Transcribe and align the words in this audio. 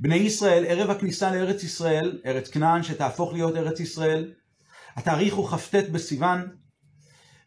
בני 0.00 0.16
ישראל, 0.16 0.64
ערב 0.68 0.90
הכניסה 0.90 1.30
לארץ 1.30 1.62
ישראל, 1.62 2.20
ארץ 2.26 2.48
כנען 2.48 2.82
שתהפוך 2.82 3.32
להיות 3.32 3.56
ארץ 3.56 3.80
ישראל, 3.80 4.32
התאריך 4.96 5.34
הוא 5.34 5.48
כ"ט 5.48 5.74
בסיוון, 5.74 6.48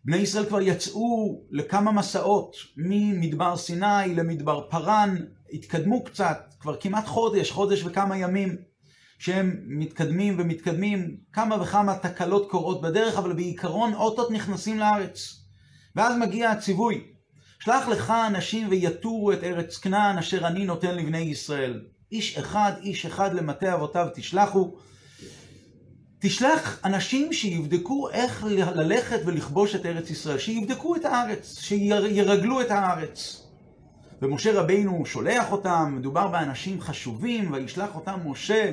בני 0.06 0.18
ישראל 0.18 0.46
כבר 0.46 0.62
יצאו 0.62 1.42
לכמה 1.52 1.92
מסעות 1.92 2.56
ממדבר 2.78 3.58
סיני 3.58 4.16
למדבר 4.16 4.68
פרן, 4.70 5.16
התקדמו 5.54 6.04
קצת, 6.04 6.54
כבר 6.60 6.76
כמעט 6.80 7.08
חודש, 7.08 7.52
חודש 7.52 7.84
וכמה 7.84 8.18
ימים, 8.18 8.58
שהם 9.20 9.64
מתקדמים 9.68 10.36
ומתקדמים, 10.40 11.18
כמה 11.34 11.62
וכמה 11.62 11.98
תקלות 11.98 12.52
קורות 12.52 12.82
בדרך, 12.82 13.18
אבל 13.18 13.34
בעיקרון 13.34 13.94
אוטות 13.94 14.32
נכנסים 14.32 14.80
לארץ. 14.80 15.44
ואז 15.96 16.18
מגיע 16.18 16.50
הציווי, 16.50 17.04
שלח 17.60 17.88
לך 17.88 18.14
אנשים 18.28 18.68
ויתורו 18.70 19.32
את 19.32 19.44
ארץ 19.44 19.78
כנען 19.78 20.18
אשר 20.18 20.48
אני 20.48 20.66
נותן 20.66 20.96
לבני 20.96 21.18
ישראל. 21.18 21.82
איש 22.12 22.38
אחד, 22.38 22.72
איש 22.82 23.06
אחד 23.06 23.34
למטה 23.34 23.74
אבותיו 23.74 24.08
תשלחו. 24.16 24.72
תשלח 26.20 26.80
אנשים 26.86 27.34
שיבדקו 27.34 28.10
איך 28.10 28.46
ללכת 28.76 29.20
ולכבוש 29.26 29.76
את 29.76 29.86
ארץ 29.86 30.10
ישראל, 30.10 30.38
שיבדקו 30.38 30.96
את 30.96 31.06
הארץ, 31.06 31.60
שירגלו 31.60 32.62
את 32.62 32.72
הארץ. 32.72 33.48
ומשה 34.22 34.62
רבינו 34.62 35.06
שולח 35.06 35.52
אותם, 35.52 35.96
מדובר 35.98 36.28
באנשים 36.28 36.82
חשובים, 36.82 37.52
וישלח 37.52 37.96
אותם 37.96 38.20
משה 38.26 38.72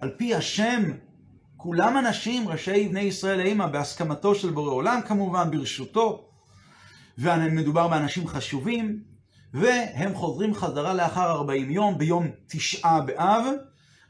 על 0.00 0.10
פי 0.16 0.34
השם. 0.34 0.82
כולם 1.56 1.98
אנשים, 1.98 2.48
ראשי 2.48 2.88
בני 2.88 3.00
ישראל 3.00 3.40
אימה, 3.40 3.66
בהסכמתו 3.66 4.34
של 4.34 4.50
בורא 4.50 4.70
עולם 4.70 5.00
כמובן, 5.06 5.50
ברשותו. 5.50 6.28
ומדובר 7.18 7.88
באנשים 7.88 8.26
חשובים, 8.26 9.00
והם 9.56 10.14
חוזרים 10.14 10.54
חזרה 10.54 10.94
לאחר 10.94 11.30
40 11.30 11.70
יום, 11.70 11.98
ביום 11.98 12.30
תשעה 12.46 13.00
באב, 13.00 13.44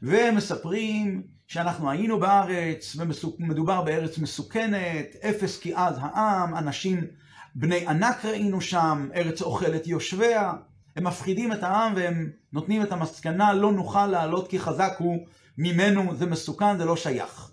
ומספרים 0.01 1.21
שאנחנו 1.47 1.91
היינו 1.91 2.19
בארץ, 2.19 2.95
ומדובר 3.39 3.81
בארץ 3.81 4.17
מסוכנת, 4.17 5.15
אפס 5.29 5.59
כי 5.59 5.75
אז 5.75 5.95
העם, 5.99 6.55
אנשים 6.55 7.07
בני 7.55 7.87
ענק 7.87 8.25
ראינו 8.25 8.61
שם, 8.61 9.09
ארץ 9.15 9.41
אוכלת 9.41 9.87
יושביה, 9.87 10.53
הם 10.95 11.03
מפחידים 11.03 11.53
את 11.53 11.63
העם 11.63 11.93
והם 11.95 12.29
נותנים 12.53 12.81
את 12.81 12.91
המסקנה, 12.91 13.53
לא 13.53 13.71
נוכל 13.71 14.07
לעלות 14.07 14.47
כי 14.47 14.59
חזק 14.59 14.93
הוא 14.97 15.17
ממנו, 15.57 16.15
זה 16.15 16.25
מסוכן, 16.25 16.77
זה 16.77 16.85
לא 16.85 16.95
שייך. 16.95 17.51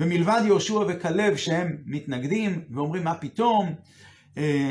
ומלבד 0.00 0.42
יהושע 0.44 0.78
וכלב 0.88 1.36
שהם 1.36 1.76
מתנגדים 1.86 2.64
ואומרים 2.70 3.04
מה 3.04 3.14
פתאום, 3.14 3.74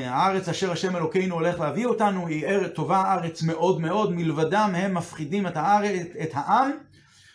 הארץ 0.06 0.50
אשר 0.50 0.72
השם 0.72 0.96
אלוקינו 0.96 1.36
הולך 1.36 1.60
להביא 1.60 1.86
אותנו 1.86 2.28
היא 2.28 2.46
ארץ 2.46 2.72
טובה 2.76 3.14
ארץ 3.14 3.44
מאוד 3.44 3.82
מאוד, 3.82 4.14
מלבדם 4.14 4.72
הם 4.76 4.94
מפחידים 4.94 5.48
את, 5.48 5.58
הארץ, 5.58 6.08
את 6.24 6.30
העם, 6.34 6.72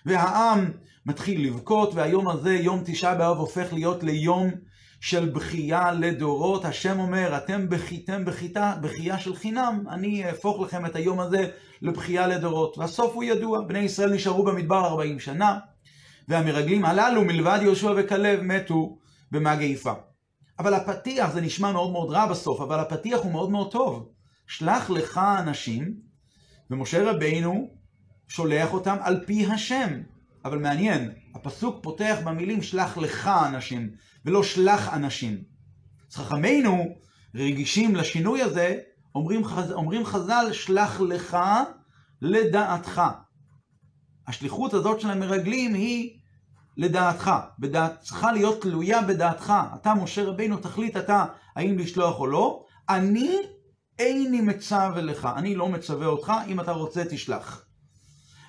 והעם 0.06 0.70
מתחיל 1.06 1.46
לבכות, 1.46 1.94
והיום 1.94 2.28
הזה, 2.28 2.54
יום 2.54 2.82
תשעה 2.84 3.14
באב, 3.14 3.36
הופך 3.36 3.72
להיות 3.72 4.02
ליום 4.02 4.50
של 5.00 5.28
בכייה 5.28 5.92
לדורות. 5.92 6.64
השם 6.64 7.00
אומר, 7.00 7.36
אתם 7.36 7.68
בכיתם 7.68 8.24
בכיתה, 8.24 8.74
בכייה 8.80 9.18
של 9.18 9.36
חינם, 9.36 9.84
אני 9.90 10.24
אהפוך 10.24 10.60
לכם 10.60 10.86
את 10.86 10.96
היום 10.96 11.20
הזה 11.20 11.48
לבכייה 11.82 12.26
לדורות. 12.26 12.78
והסוף 12.78 13.14
הוא 13.14 13.24
ידוע, 13.24 13.60
בני 13.60 13.78
ישראל 13.78 14.12
נשארו 14.12 14.44
במדבר 14.44 14.86
40 14.86 15.20
שנה, 15.20 15.58
והמרגלים 16.28 16.84
הללו, 16.84 17.24
מלבד 17.24 17.58
יהושע 17.62 17.92
וכלב, 17.96 18.40
מתו 18.42 18.98
במגעיפה. 19.32 19.92
אבל 20.58 20.74
הפתיח, 20.74 21.32
זה 21.32 21.40
נשמע 21.40 21.72
מאוד 21.72 21.92
מאוד 21.92 22.10
רע 22.10 22.26
בסוף, 22.26 22.60
אבל 22.60 22.80
הפתיח 22.80 23.20
הוא 23.20 23.32
מאוד 23.32 23.50
מאוד 23.50 23.72
טוב. 23.72 24.12
שלח 24.46 24.90
לך 24.90 25.20
אנשים, 25.38 25.94
ומשה 26.70 27.10
רבינו 27.10 27.70
שולח 28.28 28.72
אותם 28.72 28.96
על 29.00 29.24
פי 29.26 29.46
השם. 29.46 30.02
אבל 30.44 30.58
מעניין, 30.58 31.12
הפסוק 31.34 31.82
פותח 31.82 32.18
במילים 32.24 32.62
שלח 32.62 32.98
לך 32.98 33.30
אנשים, 33.46 33.90
ולא 34.24 34.42
שלח 34.42 34.94
אנשים. 34.94 35.42
אז 36.10 36.16
חכמינו 36.16 36.96
רגישים 37.34 37.96
לשינוי 37.96 38.42
הזה, 38.42 38.78
אומרים, 39.14 39.42
אומרים 39.72 40.04
חז"ל, 40.04 40.52
שלח 40.52 41.00
לך 41.00 41.36
לדעתך. 42.22 43.02
השליחות 44.26 44.74
הזאת 44.74 45.00
של 45.00 45.10
המרגלים 45.10 45.74
היא 45.74 46.18
לדעתך, 46.78 47.30
בדעת, 47.58 48.00
צריכה 48.00 48.32
להיות 48.32 48.62
תלויה 48.62 49.02
בדעתך. 49.02 49.52
אתה, 49.74 49.94
משה 49.94 50.24
רבינו, 50.24 50.56
תחליט 50.56 50.96
אתה 50.96 51.24
האם 51.56 51.78
לשלוח 51.78 52.20
או 52.20 52.26
לא. 52.26 52.64
אני 52.88 53.36
איני 53.98 54.40
מצווה 54.40 55.00
לך, 55.02 55.28
אני 55.36 55.54
לא 55.54 55.68
מצווה 55.68 56.06
אותך, 56.06 56.32
אם 56.48 56.60
אתה 56.60 56.72
רוצה 56.72 57.02
תשלח. 57.10 57.64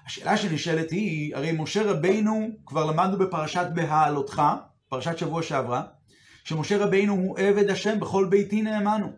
השאלה 0.06 0.38
שנשאלת 0.38 0.92
היא, 0.92 1.36
הרי 1.36 1.52
משה 1.52 1.92
רבינו, 1.92 2.50
כבר 2.66 2.86
למדנו 2.86 3.18
בפרשת 3.18 3.68
בהעלותך, 3.74 4.42
פרשת 4.90 5.18
שבוע 5.18 5.44
שעברה, 5.44 5.84
שמשה 6.44 6.78
רבינו 6.78 7.14
הוא 7.14 7.40
עבד 7.40 7.70
השם 7.70 8.00
בכל 8.00 8.26
ביתי 8.26 8.62
נאמנו. 8.62 9.12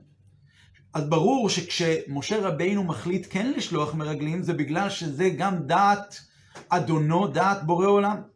אז 0.93 1.09
ברור 1.09 1.49
שכשמשה 1.49 2.47
רבינו 2.47 2.83
מחליט 2.83 3.27
כן 3.29 3.51
לשלוח 3.57 3.93
מרגלים, 3.93 4.43
זה 4.43 4.53
בגלל 4.53 4.89
שזה 4.89 5.29
גם 5.29 5.67
דעת 5.67 6.21
אדונו, 6.69 7.27
דעת 7.27 7.63
בורא 7.63 7.87
עולם. 7.87 8.30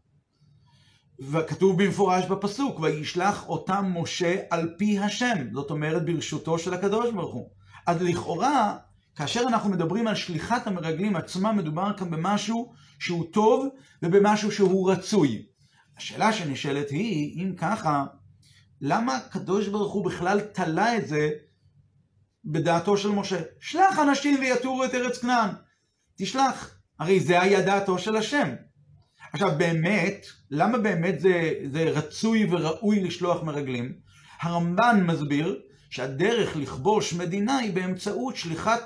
וכתוב 1.20 1.84
במפורש 1.84 2.26
בפסוק, 2.26 2.80
וישלח 2.80 3.48
אותם 3.48 3.92
משה 3.96 4.36
על 4.50 4.74
פי 4.78 5.00
השם, 5.00 5.54
זאת 5.54 5.72
אומרת 5.72 6.06
ברשותו 6.06 6.60
של 6.60 6.74
הקדוש 6.74 7.12
ברוך 7.12 7.34
הוא. 7.34 7.50
אז 7.88 8.02
לכאורה, 8.02 8.78
כאשר 9.16 9.42
אנחנו 9.48 9.70
מדברים 9.70 10.08
על 10.08 10.16
שליחת 10.16 10.68
המרגלים 10.68 11.16
עצמם, 11.16 11.58
מדובר 11.58 11.98
כאן 11.98 12.12
במשהו 12.12 12.74
שהוא 13.00 13.26
טוב 13.32 13.68
ובמשהו 14.04 14.52
שהוא 14.52 14.92
רצוי. 14.92 15.46
השאלה 15.98 16.34
שנשאלת 16.34 16.90
היא, 16.90 17.44
אם 17.44 17.56
ככה, 17.58 18.06
למה 18.82 19.16
הקדוש 19.16 19.68
ברוך 19.68 19.94
הוא 19.94 20.06
בכלל 20.06 20.40
תלה 20.40 20.98
את 20.98 21.08
זה 21.08 21.30
בדעתו 22.46 22.98
של 22.98 23.10
משה? 23.10 23.42
שלח 23.60 24.00
אנשים 24.00 24.40
ויתורו 24.40 24.86
את 24.86 24.94
ארץ 24.94 25.18
כנען. 25.18 25.50
תשלח. 26.18 26.76
הרי 27.00 27.20
זה 27.20 27.42
היה 27.42 27.62
דעתו 27.62 28.00
של 28.00 28.16
השם. 28.16 28.50
עכשיו 29.36 29.58
באמת, 29.58 30.26
למה 30.52 30.78
באמת 30.78 31.20
זה, 31.20 31.54
זה 31.72 31.84
רצוי 31.84 32.48
וראוי 32.52 33.00
לשלוח 33.00 33.44
מרגלים? 33.44 33.94
הרמב"ן 34.42 35.04
מסביר 35.08 35.60
שהדרך 35.90 36.56
לכבוש 36.56 37.14
מדינה 37.14 37.58
היא 37.58 37.74
באמצעות 37.74 38.36
שליחת 38.36 38.82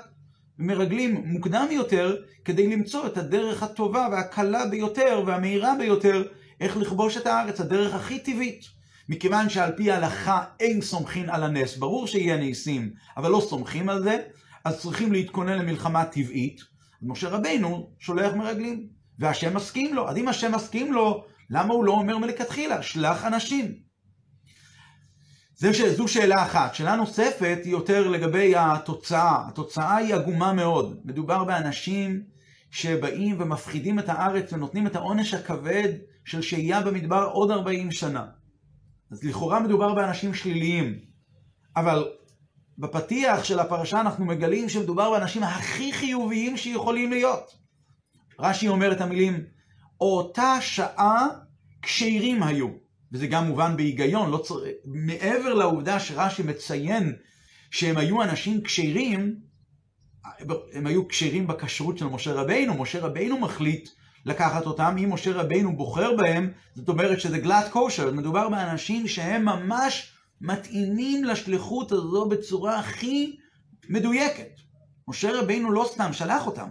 מרגלים 0.58 1.22
מוקדם 1.24 1.66
יותר, 1.70 2.16
כדי 2.44 2.68
למצוא 2.68 3.06
את 3.06 3.16
הדרך 3.16 3.62
הטובה 3.62 4.08
והקלה 4.12 4.66
ביותר 4.66 5.22
והמהירה 5.26 5.74
ביותר 5.78 6.22
איך 6.60 6.76
לכבוש 6.76 7.16
את 7.16 7.26
הארץ, 7.26 7.60
הדרך 7.60 7.94
הכי 7.94 8.18
טבעית. 8.18 8.64
מכיוון 9.08 9.48
שעל 9.48 9.72
פי 9.76 9.90
ההלכה 9.90 10.44
אין 10.60 10.80
סומכין 10.80 11.30
על 11.30 11.42
הנס, 11.42 11.76
ברור 11.76 12.06
שיהיה 12.06 12.36
ניסים, 12.36 12.90
אבל 13.16 13.30
לא 13.30 13.42
סומכים 13.48 13.88
על 13.88 14.02
זה, 14.02 14.18
אז 14.64 14.80
צריכים 14.80 15.12
להתכונן 15.12 15.58
למלחמה 15.58 16.04
טבעית. 16.04 16.60
משה 17.02 17.28
רבינו 17.28 17.90
שולח 17.98 18.34
מרגלים, 18.34 18.99
והשם 19.20 19.56
מסכים 19.56 19.94
לו. 19.94 20.08
אז 20.08 20.16
אם 20.16 20.28
השם 20.28 20.54
מסכים 20.54 20.92
לו, 20.92 21.24
למה 21.50 21.74
הוא 21.74 21.84
לא 21.84 21.92
אומר 21.92 22.18
מלכתחילה, 22.18 22.82
שלח 22.82 23.24
אנשים? 23.24 23.74
זה, 25.56 25.94
זו 25.94 26.08
שאלה 26.08 26.42
אחת. 26.42 26.74
שאלה 26.74 26.96
נוספת 26.96 27.58
היא 27.64 27.72
יותר 27.72 28.08
לגבי 28.08 28.56
התוצאה. 28.56 29.48
התוצאה 29.48 29.96
היא 29.96 30.14
עגומה 30.14 30.52
מאוד. 30.52 31.00
מדובר 31.04 31.44
באנשים 31.44 32.22
שבאים 32.70 33.40
ומפחידים 33.40 33.98
את 33.98 34.08
הארץ 34.08 34.52
ונותנים 34.52 34.86
את 34.86 34.96
העונש 34.96 35.34
הכבד 35.34 35.88
של 36.24 36.42
שהייה 36.42 36.82
במדבר 36.82 37.24
עוד 37.32 37.50
40 37.50 37.92
שנה. 37.92 38.26
אז 39.10 39.24
לכאורה 39.24 39.60
מדובר 39.60 39.94
באנשים 39.94 40.34
שליליים. 40.34 40.98
אבל 41.76 42.08
בפתיח 42.78 43.44
של 43.44 43.58
הפרשה 43.58 44.00
אנחנו 44.00 44.24
מגלים 44.24 44.68
שמדובר 44.68 45.10
באנשים 45.10 45.42
הכי 45.42 45.92
חיוביים 45.92 46.56
שיכולים 46.56 47.10
להיות. 47.10 47.59
רש"י 48.40 48.68
אומר 48.68 48.92
את 48.92 49.00
המילים, 49.00 49.44
אותה 50.00 50.58
שעה 50.60 51.28
כשירים 51.82 52.42
היו. 52.42 52.68
וזה 53.12 53.26
גם 53.26 53.46
מובן 53.46 53.76
בהיגיון, 53.76 54.30
לא 54.30 54.38
צר... 54.38 54.54
מעבר 54.84 55.54
לעובדה 55.54 56.00
שרש"י 56.00 56.42
מציין 56.42 57.16
שהם 57.70 57.96
היו 57.96 58.22
אנשים 58.22 58.62
כשירים, 58.62 59.36
הם 60.72 60.86
היו 60.86 61.08
כשירים 61.08 61.46
בכשרות 61.46 61.98
של 61.98 62.06
משה 62.06 62.32
רבינו, 62.32 62.74
משה 62.74 63.00
רבינו 63.00 63.38
מחליט 63.38 63.88
לקחת 64.24 64.66
אותם, 64.66 64.96
אם 65.04 65.12
משה 65.12 65.32
רבינו 65.32 65.76
בוחר 65.76 66.16
בהם, 66.16 66.52
זאת 66.74 66.88
אומרת 66.88 67.20
שזה 67.20 67.38
גלאט 67.38 67.68
קושר, 67.68 68.12
מדובר 68.12 68.48
באנשים 68.48 69.08
שהם 69.08 69.44
ממש 69.44 70.12
מתאימים 70.40 71.24
לשליחות 71.24 71.92
הזו 71.92 72.28
בצורה 72.28 72.78
הכי 72.78 73.36
מדויקת. 73.88 74.50
משה 75.08 75.40
רבינו 75.40 75.72
לא 75.72 75.88
סתם 75.92 76.12
שלח 76.12 76.46
אותם. 76.46 76.68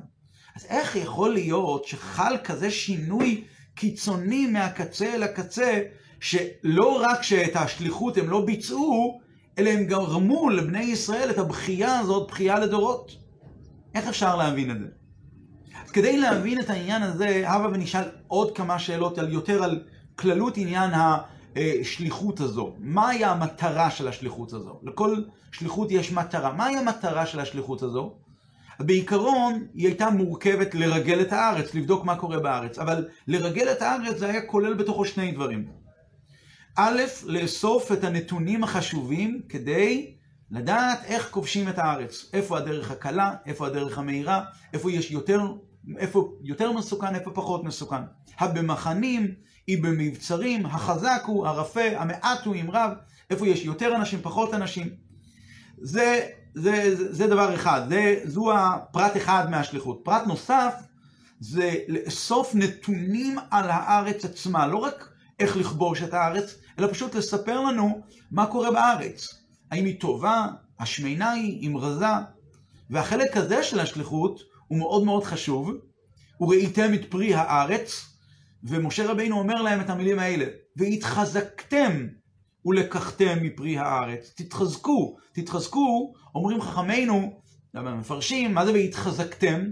אז 0.56 0.66
איך 0.70 0.96
יכול 0.96 1.34
להיות 1.34 1.86
שחל 1.86 2.38
כזה 2.44 2.72
שינוי 2.72 3.44
קיצוני 3.76 4.48
מהקצה 4.48 5.14
אל 5.14 5.24
הקצה, 5.24 5.82
שלא 6.20 7.02
רק 7.02 7.24
שאת 7.24 7.56
השליחות 7.56 8.18
הם 8.18 8.30
לא 8.30 8.46
ביצעו, 8.46 9.20
אלא 9.58 9.70
הם 9.70 9.84
גרמו 9.84 10.50
לבני 10.50 10.84
ישראל 10.84 11.30
את 11.30 11.38
הבכייה 11.38 12.00
הזאת, 12.00 12.32
בכייה 12.32 12.60
לדורות. 12.60 13.16
איך 13.96 14.08
אפשר 14.08 14.36
להבין 14.36 14.72
את 14.72 14.80
זה? 14.80 14.86
אז 15.86 15.92
כדי 15.92 16.18
להבין 16.18 16.60
את 16.60 16.70
העניין 16.70 17.04
הזה, 17.04 17.44
הבה 17.50 17.68
ונשאל 17.68 18.04
עוד 18.28 18.56
כמה 18.56 18.80
שאלות 18.80 19.18
על 19.18 19.34
יותר 19.34 19.64
על 19.64 19.84
כללות 20.16 20.58
עניין 20.58 20.92
השליחות 21.56 22.40
הזו. 22.40 22.76
מהי 22.80 23.26
המטרה 23.26 23.92
של 23.92 24.08
השליחות 24.08 24.54
הזו? 24.54 24.80
לכל 24.84 25.16
שליחות 25.52 25.92
יש 25.92 26.12
מטרה. 26.12 26.54
מהי 26.54 26.78
המטרה 26.78 27.26
של 27.26 27.40
השליחות 27.40 27.82
הזו? 27.84 28.16
בעיקרון 28.80 29.68
היא 29.74 29.88
הייתה 29.88 30.10
מורכבת 30.10 30.76
לרגל 30.76 31.22
את 31.22 31.34
הארץ, 31.34 31.74
לבדוק 31.74 32.06
מה 32.06 32.16
קורה 32.16 32.40
בארץ, 32.40 32.80
אבל 32.80 33.08
לרגל 33.28 33.72
את 33.72 33.82
הארץ 33.82 34.18
זה 34.18 34.30
היה 34.30 34.42
כולל 34.42 34.74
בתוכו 34.74 35.06
שני 35.06 35.32
דברים. 35.32 35.68
א', 36.76 37.02
לאסוף 37.26 37.92
את 37.92 38.04
הנתונים 38.04 38.64
החשובים 38.64 39.42
כדי 39.50 40.14
לדעת 40.52 41.00
איך 41.06 41.30
כובשים 41.32 41.70
את 41.70 41.80
הארץ, 41.80 42.30
איפה 42.34 42.58
הדרך 42.58 42.92
הקלה, 42.92 43.34
איפה 43.46 43.68
הדרך 43.68 43.98
המהירה, 43.98 44.44
איפה 44.74 44.92
יש 44.92 45.12
יותר, 45.12 45.42
איפה 45.98 46.34
יותר 46.42 46.72
מסוכן, 46.72 47.16
איפה 47.16 47.32
פחות 47.32 47.64
מסוכן. 47.64 48.02
הבמחנים, 48.40 49.34
היא 49.68 49.84
במבצרים, 49.84 50.66
החזק 50.66 51.22
הוא, 51.26 51.48
הרפה, 51.48 51.98
המעט 51.98 52.46
הוא 52.46 52.56
עם 52.56 52.72
רב, 52.72 52.92
איפה 53.30 53.48
יש 53.48 53.66
יותר 53.66 53.96
אנשים, 53.96 54.20
פחות 54.22 54.54
אנשים. 54.54 54.90
זה, 55.78 56.28
זה, 56.54 56.96
זה, 56.96 57.14
זה 57.14 57.28
דבר 57.28 57.56
אחד, 57.56 57.82
זה, 57.90 58.20
זו 58.26 58.58
הפרט 58.58 59.18
אחד 59.18 59.52
מהשליחות. 59.52 60.02
פרט 60.04 60.28
נוסף 60.28 60.74
זה 61.40 61.76
לאסוף 61.88 62.56
נתונים 62.56 63.38
על 63.52 63.70
הארץ 63.70 64.26
עצמה, 64.26 64.68
לא 64.68 64.78
רק 64.78 65.10
איך 65.40 65.58
לכבוש 65.58 66.04
את 66.04 66.14
הארץ, 66.14 66.56
אלא 66.80 66.88
פשוט 66.88 67.16
לספר 67.16 67.62
לנו 67.62 68.02
מה 68.32 68.46
קורה 68.46 68.72
בארץ. 68.72 69.28
האם 69.72 69.86
היא 69.86 70.00
טובה, 70.00 70.48
השמנה 70.80 71.32
היא, 71.32 71.62
היא 71.62 71.70
מרזה. 71.70 72.06
והחלק 72.90 73.38
הזה 73.38 73.64
של 73.64 73.80
השליחות 73.80 74.40
הוא 74.68 74.80
מאוד 74.80 75.04
מאוד 75.04 75.24
חשוב. 75.24 75.72
וראיתם 76.42 76.94
את 76.94 77.12
פרי 77.12 77.34
הארץ, 77.34 78.06
ומשה 78.64 79.12
רבינו 79.12 79.40
אומר 79.40 79.62
להם 79.62 79.82
את 79.82 79.90
המילים 79.90 80.20
האלה, 80.20 80.46
והתחזקתם 80.76 82.08
ולקחתם 82.70 83.38
מפרי 83.42 83.78
הארץ. 83.78 84.34
תתחזקו, 84.36 85.18
תתחזקו, 85.34 86.14
אומרים 86.36 86.62
חכמינו, 86.62 87.42
מפרשים, 87.74 88.54
מה 88.54 88.66
זה 88.66 88.74
והתחזקתם? 88.74 89.66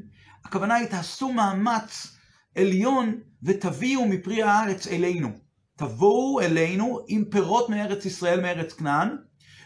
הכוונה 0.46 0.76
היא 0.76 0.88
תעשו 0.88 1.34
מאמץ 1.34 2.18
עליון 2.56 3.20
ותביאו 3.44 4.08
מפרי 4.08 4.44
הארץ 4.44 4.88
אלינו. 4.88 5.30
תבואו 5.76 6.42
אלינו 6.42 7.00
עם 7.08 7.26
פירות 7.26 7.70
מארץ 7.70 8.06
ישראל, 8.06 8.42
מארץ 8.42 8.74
כנען, 8.74 9.10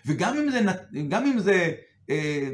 וגם 0.06 0.38
אם 0.38 0.50
זה, 0.52 0.62
גם 1.08 1.26
אם 1.26 1.40
זה, 1.40 1.72
אה, 2.10 2.50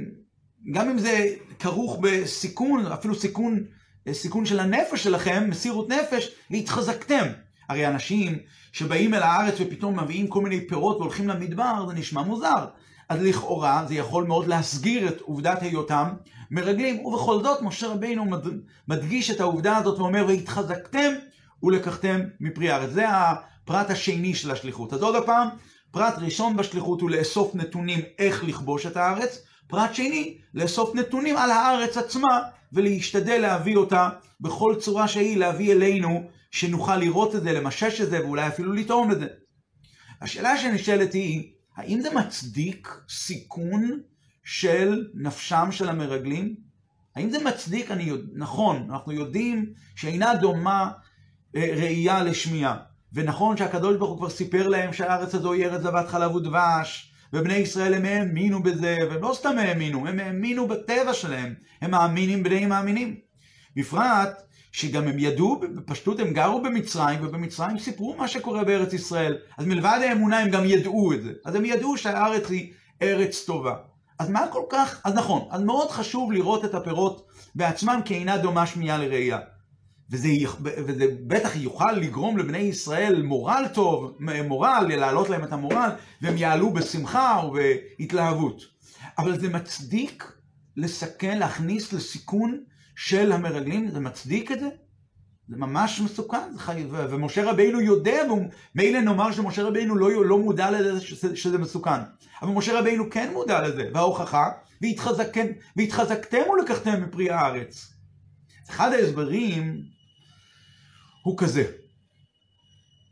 גם 0.73 0.89
אם 0.89 0.97
זה 0.97 1.35
כרוך 1.59 1.97
בסיכון, 2.01 2.85
אפילו 2.85 3.15
סיכון, 3.15 3.63
אה, 4.07 4.13
סיכון 4.13 4.45
של 4.45 4.59
הנפש 4.59 5.03
שלכם, 5.03 5.49
מסירות 5.49 5.89
נפש, 5.89 6.31
והתחזקתם. 6.51 7.25
הרי 7.69 7.87
אנשים 7.87 8.37
שבאים 8.71 9.13
אל 9.13 9.23
הארץ 9.23 9.55
ופתאום 9.59 9.99
מביאים 9.99 10.27
כל 10.27 10.41
מיני 10.41 10.67
פירות 10.67 10.97
והולכים 10.97 11.27
למדבר, 11.27 11.85
זה 11.87 11.93
נשמע 11.93 12.21
מוזר. 12.21 12.65
אז 13.09 13.21
לכאורה 13.21 13.85
זה 13.87 13.95
יכול 13.95 14.27
מאוד 14.27 14.47
להסגיר 14.47 15.07
את 15.07 15.21
עובדת 15.21 15.61
היותם 15.61 16.07
מרגלים, 16.51 17.05
ובכל 17.05 17.43
זאת 17.43 17.61
משה 17.61 17.87
רבינו 17.87 18.25
מדגיש 18.87 19.31
את 19.31 19.39
העובדה 19.39 19.77
הזאת 19.77 19.99
ואומר, 19.99 20.25
והתחזקתם 20.27 21.13
ולקחתם 21.63 22.19
מפרי 22.39 22.69
הארץ. 22.71 22.89
זה 22.89 23.05
הפרט 23.09 23.89
השני 23.89 24.35
של 24.35 24.51
השליחות. 24.51 24.93
אז 24.93 25.01
עוד 25.01 25.25
פעם, 25.25 25.47
פרט 25.91 26.13
ראשון 26.17 26.57
בשליחות 26.57 27.01
הוא 27.01 27.09
לאסוף 27.09 27.55
נתונים 27.55 27.99
איך 28.19 28.43
לכבוש 28.43 28.85
את 28.85 28.97
הארץ, 28.97 29.43
פרט 29.67 29.93
שני, 29.93 30.37
לאסוף 30.53 30.95
נתונים 30.95 31.37
על 31.37 31.51
הארץ 31.51 31.97
עצמה 31.97 32.39
ולהשתדל 32.73 33.37
להביא 33.37 33.77
אותה 33.77 34.09
בכל 34.41 34.75
צורה 34.79 35.07
שהיא, 35.07 35.37
להביא 35.37 35.71
אלינו, 35.71 36.23
שנוכל 36.51 36.97
לראות 36.97 37.35
את 37.35 37.43
זה, 37.43 37.51
למשש 37.51 38.01
את 38.01 38.09
זה 38.09 38.25
ואולי 38.25 38.47
אפילו 38.47 38.73
לטעום 38.73 39.11
את 39.11 39.19
זה. 39.19 39.27
השאלה 40.21 40.57
שנשאלת 40.57 41.13
היא, 41.13 41.51
האם 41.75 42.01
זה 42.01 42.13
מצדיק 42.13 42.97
סיכון 43.09 43.99
של 44.43 45.07
נפשם 45.13 45.67
של 45.71 45.89
המרגלים? 45.89 46.55
האם 47.15 47.29
זה 47.29 47.43
מצדיק, 47.43 47.91
אני 47.91 48.11
נכון, 48.33 48.87
אנחנו 48.89 49.11
יודעים 49.11 49.73
שאינה 49.95 50.35
דומה 50.35 50.91
אה, 51.55 51.73
ראייה 51.75 52.23
לשמיעה. 52.23 52.77
ונכון 53.13 53.57
שהקדוש 53.57 53.97
ברוך 53.97 54.09
הוא 54.09 54.17
כבר 54.17 54.29
סיפר 54.29 54.67
להם 54.67 54.93
שהארץ 54.93 55.35
הזו 55.35 55.53
היא 55.53 55.65
ארץ 55.65 55.81
זבת 55.81 56.07
חלב 56.07 56.35
ודבש, 56.35 57.13
ובני 57.33 57.53
ישראל 57.53 57.93
הם 57.93 58.05
האמינו 58.05 58.63
בזה, 58.63 58.97
והם 59.09 59.21
לא 59.21 59.33
סתם 59.33 59.57
האמינו, 59.57 60.07
הם 60.07 60.19
האמינו 60.19 60.67
בטבע 60.67 61.13
שלהם, 61.13 61.53
הם 61.81 61.91
מאמינים 61.91 62.43
בני 62.43 62.65
מאמינים. 62.65 63.15
בפרט 63.75 64.41
שגם 64.77 65.07
הם 65.07 65.19
ידעו, 65.19 65.59
בפשטות 65.59 66.19
הם 66.19 66.33
גרו 66.33 66.61
במצרים, 66.61 67.19
ובמצרים 67.21 67.79
סיפרו 67.79 68.15
מה 68.17 68.27
שקורה 68.27 68.63
בארץ 68.63 68.93
ישראל. 68.93 69.37
אז 69.57 69.65
מלבד 69.65 69.99
האמונה 70.01 70.39
הם 70.39 70.49
גם 70.49 70.65
ידעו 70.65 71.13
את 71.13 71.23
זה. 71.23 71.31
אז 71.45 71.55
הם 71.55 71.65
ידעו 71.65 71.97
שהארץ 71.97 72.49
היא 72.49 72.73
ארץ 73.01 73.45
טובה. 73.45 73.75
אז 74.19 74.29
מה 74.29 74.47
כל 74.51 74.63
כך, 74.69 75.01
אז 75.03 75.13
נכון, 75.13 75.47
אז 75.51 75.61
מאוד 75.61 75.91
חשוב 75.91 76.31
לראות 76.31 76.65
את 76.65 76.73
הפירות 76.73 77.27
בעצמם 77.55 78.01
כי 78.05 78.13
אינה 78.13 78.37
דומה 78.37 78.65
שמיעה 78.65 78.97
לראייה. 78.97 79.39
וזה, 80.11 80.29
וזה 80.61 81.05
בטח 81.27 81.55
יוכל 81.55 81.91
לגרום 81.91 82.37
לבני 82.37 82.57
ישראל 82.57 83.21
מורל 83.21 83.65
טוב, 83.73 84.17
מורל, 84.47 84.85
להעלות 84.89 85.29
להם 85.29 85.43
את 85.43 85.53
המורל, 85.53 85.89
והם 86.21 86.37
יעלו 86.37 86.73
בשמחה 86.73 87.41
ובהתלהבות. 87.47 88.61
אבל 89.17 89.39
זה 89.39 89.49
מצדיק 89.49 90.31
לסכן, 90.77 91.37
להכניס 91.37 91.93
לסיכון 91.93 92.59
של 92.97 93.31
המרגלים? 93.31 93.89
זה 93.89 93.99
מצדיק 93.99 94.51
את 94.51 94.59
זה? 94.59 94.69
זה 95.47 95.57
ממש 95.57 96.01
מסוכן, 96.01 96.53
זה 96.53 96.59
חי... 96.59 96.85
ומשה 96.89 97.51
רבינו 97.51 97.81
יודע, 97.81 98.21
מילא 98.75 98.99
נאמר 98.99 99.31
שמשה 99.31 99.63
רבינו 99.63 99.95
לא, 99.95 100.25
לא 100.25 100.39
מודע 100.39 100.71
לזה 100.71 101.01
שזה, 101.01 101.35
שזה 101.35 101.57
מסוכן, 101.57 101.99
אבל 102.41 102.51
משה 102.51 102.79
רבינו 102.79 103.09
כן 103.09 103.33
מודע 103.33 103.67
לזה, 103.67 103.89
וההוכחה, 103.93 104.49
והתחזקתם, 104.81 105.45
והתחזקתם 105.75 106.41
ולקחתם 106.49 107.03
מפרי 107.03 107.29
הארץ. 107.29 107.93
אחד 108.69 108.93
ההסברים 108.93 109.83
הוא 111.23 111.37
כזה. 111.37 111.71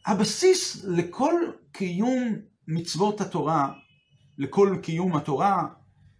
הבסיס 0.05 0.85
לכל 0.87 1.33
קיום 1.71 2.35
מצוות 2.67 3.21
התורה, 3.21 3.73
לכל 4.37 4.77
קיום 4.81 5.15
התורה, 5.15 5.67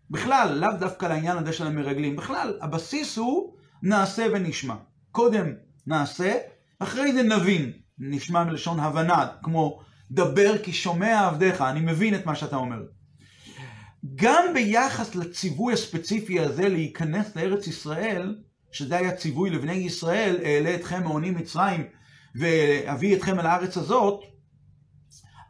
בכלל, 0.10 0.58
לאו 0.62 0.78
דווקא 0.80 1.06
לעניין 1.06 1.38
הזה 1.38 1.54
של 1.54 1.68
המרגלים, 1.68 2.16
בכלל, 2.16 2.58
הבסיס 2.62 3.18
הוא 3.18 3.54
נעשה 3.84 4.28
ונשמע. 4.34 4.76
קודם 5.12 5.46
נעשה, 5.88 6.38
אחרי 6.80 7.14
זה 7.14 7.24
נבין. 7.24 7.72
נשמע 8.00 8.44
מלשון 8.44 8.80
הבנה, 8.80 9.28
כמו 9.44 9.82
דבר 10.12 10.58
כי 10.58 10.74
שומע 10.74 11.28
עבדיך, 11.28 11.62
אני 11.62 11.80
מבין 11.80 12.16
את 12.16 12.26
מה 12.26 12.36
שאתה 12.36 12.56
אומר. 12.56 12.82
גם 14.16 14.44
ביחס 14.54 15.16
לציווי 15.16 15.74
הספציפי 15.74 16.40
הזה 16.40 16.70
להיכנס 16.70 17.36
לארץ 17.36 17.68
ישראל, 17.68 18.36
שזה 18.72 18.98
היה 18.98 19.16
ציווי 19.16 19.50
לבני 19.50 19.74
ישראל, 19.74 20.36
אעלה 20.46 20.76
אתכם 20.76 21.04
מעונים 21.04 21.36
מצרים 21.36 21.84
ואביא 22.36 23.16
אתכם 23.16 23.40
אל 23.40 23.46
הארץ 23.46 23.78
הזאת, 23.78 24.22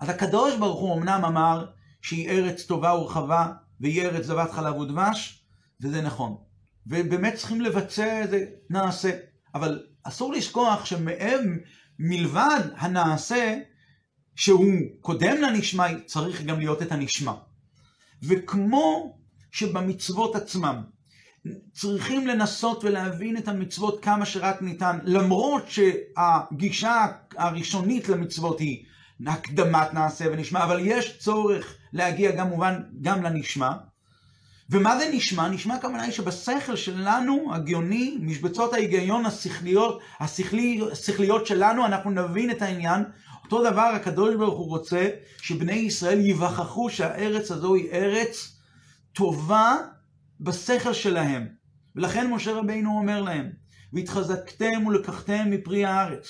אז 0.01 0.09
הקדוש 0.09 0.55
ברוך 0.57 0.79
הוא 0.79 0.97
אמנם 0.97 1.25
אמר 1.25 1.65
שהיא 2.01 2.29
ארץ 2.29 2.65
טובה 2.65 2.93
ורחבה, 2.93 3.51
ארץ 3.83 4.25
זבת 4.25 4.51
חלב 4.51 4.75
ודבש, 4.77 5.45
וזה 5.81 6.01
נכון. 6.01 6.37
ובאמת 6.87 7.33
צריכים 7.35 7.61
לבצע 7.61 8.23
את 8.23 8.29
זה, 8.29 8.45
נעשה. 8.69 9.11
אבל 9.55 9.83
אסור 10.03 10.33
לשכוח 10.33 10.85
שמלבד 10.85 12.61
הנעשה, 12.77 13.57
שהוא 14.35 14.65
קודם 15.01 15.41
לנשמע, 15.41 15.87
צריך 16.05 16.41
גם 16.41 16.59
להיות 16.59 16.81
את 16.81 16.91
הנשמע. 16.91 17.33
וכמו 18.23 19.17
שבמצוות 19.51 20.35
עצמם 20.35 20.83
צריכים 21.73 22.27
לנסות 22.27 22.83
ולהבין 22.83 23.37
את 23.37 23.47
המצוות 23.47 24.03
כמה 24.03 24.25
שרק 24.25 24.61
ניתן, 24.61 24.99
למרות 25.03 25.63
שהגישה 25.67 27.05
הראשונית 27.37 28.09
למצוות 28.09 28.59
היא 28.59 28.85
הקדמת 29.27 29.93
נעשה 29.93 30.25
ונשמע, 30.31 30.63
אבל 30.63 30.79
יש 30.81 31.17
צורך 31.17 31.77
להגיע 31.95 32.31
גם 32.31 32.47
מובן 32.47 32.81
גם 33.01 33.23
לנשמע. 33.23 33.71
ומה 34.69 34.99
זה 34.99 35.09
נשמע? 35.13 35.47
נשמע 35.47 35.77
כמובן 35.79 35.99
היא 35.99 36.11
שבשכל 36.11 36.75
שלנו, 36.75 37.53
הגאוני, 37.53 38.17
משבצות 38.21 38.73
ההיגיון 38.73 39.25
השכליות, 39.25 39.99
השכלי, 40.19 40.81
השכליות 40.91 41.47
שלנו, 41.47 41.85
אנחנו 41.85 42.11
נבין 42.11 42.51
את 42.51 42.61
העניין. 42.61 43.03
אותו 43.43 43.71
דבר 43.71 43.91
הקדוש 43.95 44.35
ברוך 44.35 44.57
הוא 44.59 44.69
רוצה 44.69 45.09
שבני 45.41 45.73
ישראל 45.73 46.19
ייווכחו 46.19 46.89
שהארץ 46.89 47.51
הזו 47.51 47.75
היא 47.75 47.91
ארץ 47.91 48.57
טובה 49.13 49.77
בשכל 50.39 50.93
שלהם. 50.93 51.47
ולכן 51.95 52.31
משה 52.31 52.53
רבינו 52.53 52.97
אומר 52.97 53.21
להם, 53.21 53.49
והתחזקתם 53.93 54.87
ולקחתם 54.87 55.51
מפרי 55.51 55.85
הארץ. 55.85 56.27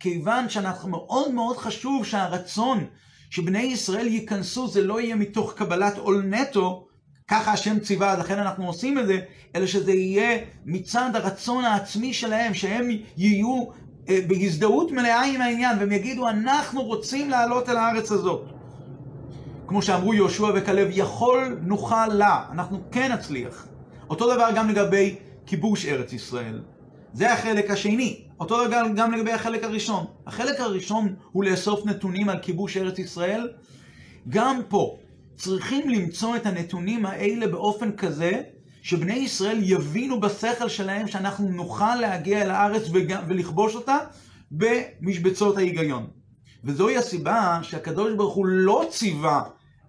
כיוון 0.00 0.48
שאנחנו 0.48 0.88
מאוד 0.88 1.30
מאוד 1.30 1.56
חשוב 1.56 2.06
שהרצון 2.06 2.86
שבני 3.32 3.62
ישראל 3.62 4.06
ייכנסו 4.06 4.68
זה 4.68 4.84
לא 4.84 5.00
יהיה 5.00 5.14
מתוך 5.14 5.54
קבלת 5.54 5.98
עול 5.98 6.22
נטו, 6.22 6.86
ככה 7.28 7.52
השם 7.52 7.78
ציווה, 7.78 8.16
לכן 8.16 8.38
אנחנו 8.38 8.66
עושים 8.66 8.98
את 8.98 9.06
זה, 9.06 9.18
אלא 9.56 9.66
שזה 9.66 9.92
יהיה 9.92 10.38
מצד 10.66 11.10
הרצון 11.14 11.64
העצמי 11.64 12.12
שלהם, 12.12 12.54
שהם 12.54 12.88
יהיו 13.16 13.64
אה, 14.08 14.18
בהזדהות 14.26 14.90
מלאה 14.92 15.24
עם 15.24 15.40
העניין, 15.40 15.78
והם 15.78 15.92
יגידו, 15.92 16.28
אנחנו 16.28 16.82
רוצים 16.82 17.30
לעלות 17.30 17.68
אל 17.68 17.76
הארץ 17.76 18.12
הזאת. 18.12 18.44
כמו 19.66 19.82
שאמרו 19.82 20.14
יהושע 20.14 20.52
וכלב, 20.54 20.88
יכול 20.90 21.58
נוכל 21.62 22.06
לה, 22.06 22.44
אנחנו 22.52 22.80
כן 22.90 23.12
נצליח. 23.12 23.66
אותו 24.10 24.34
דבר 24.34 24.48
גם 24.56 24.68
לגבי 24.68 25.16
כיבוש 25.46 25.86
ארץ 25.86 26.12
ישראל. 26.12 26.62
זה 27.12 27.32
החלק 27.32 27.70
השני. 27.70 28.24
אותו 28.42 28.66
דבר 28.66 28.82
גם 28.96 29.12
לגבי 29.12 29.32
החלק 29.32 29.64
הראשון. 29.64 30.06
החלק 30.26 30.60
הראשון 30.60 31.14
הוא 31.32 31.44
לאסוף 31.44 31.86
נתונים 31.86 32.28
על 32.28 32.38
כיבוש 32.38 32.76
ארץ 32.76 32.98
ישראל. 32.98 33.48
גם 34.28 34.60
פה 34.68 34.98
צריכים 35.36 35.90
למצוא 35.90 36.36
את 36.36 36.46
הנתונים 36.46 37.06
האלה 37.06 37.46
באופן 37.46 37.92
כזה 37.92 38.42
שבני 38.82 39.14
ישראל 39.14 39.58
יבינו 39.62 40.20
בשכל 40.20 40.68
שלהם 40.68 41.08
שאנחנו 41.08 41.48
נוכל 41.48 41.94
להגיע 41.94 42.42
אל 42.42 42.50
הארץ 42.50 42.82
ולכבוש 43.28 43.74
אותה 43.74 43.98
במשבצות 44.50 45.56
ההיגיון. 45.56 46.06
וזוהי 46.64 46.96
הסיבה 46.96 47.58
שהקדוש 47.62 48.12
ברוך 48.12 48.34
הוא 48.34 48.46
לא 48.46 48.86
ציווה 48.90 49.42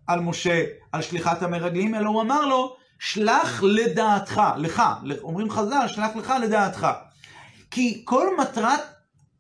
על 0.08 0.20
משה 0.20 0.64
על 0.92 1.02
שליחת 1.02 1.42
המרגלים, 1.42 1.96
אלא 1.96 2.10
הוא 2.10 2.22
אמר 2.22 2.46
לו, 2.46 2.76
שלח 3.00 3.64
לדעתך, 3.64 4.42
לך, 4.58 4.84
אומרים 5.24 5.50
חז"ל, 5.50 5.88
שלח 5.88 6.16
לך 6.16 6.34
לדעתך. 6.44 6.88
כי 7.74 8.02
כל 8.06 8.28
מטרת, 8.38 8.80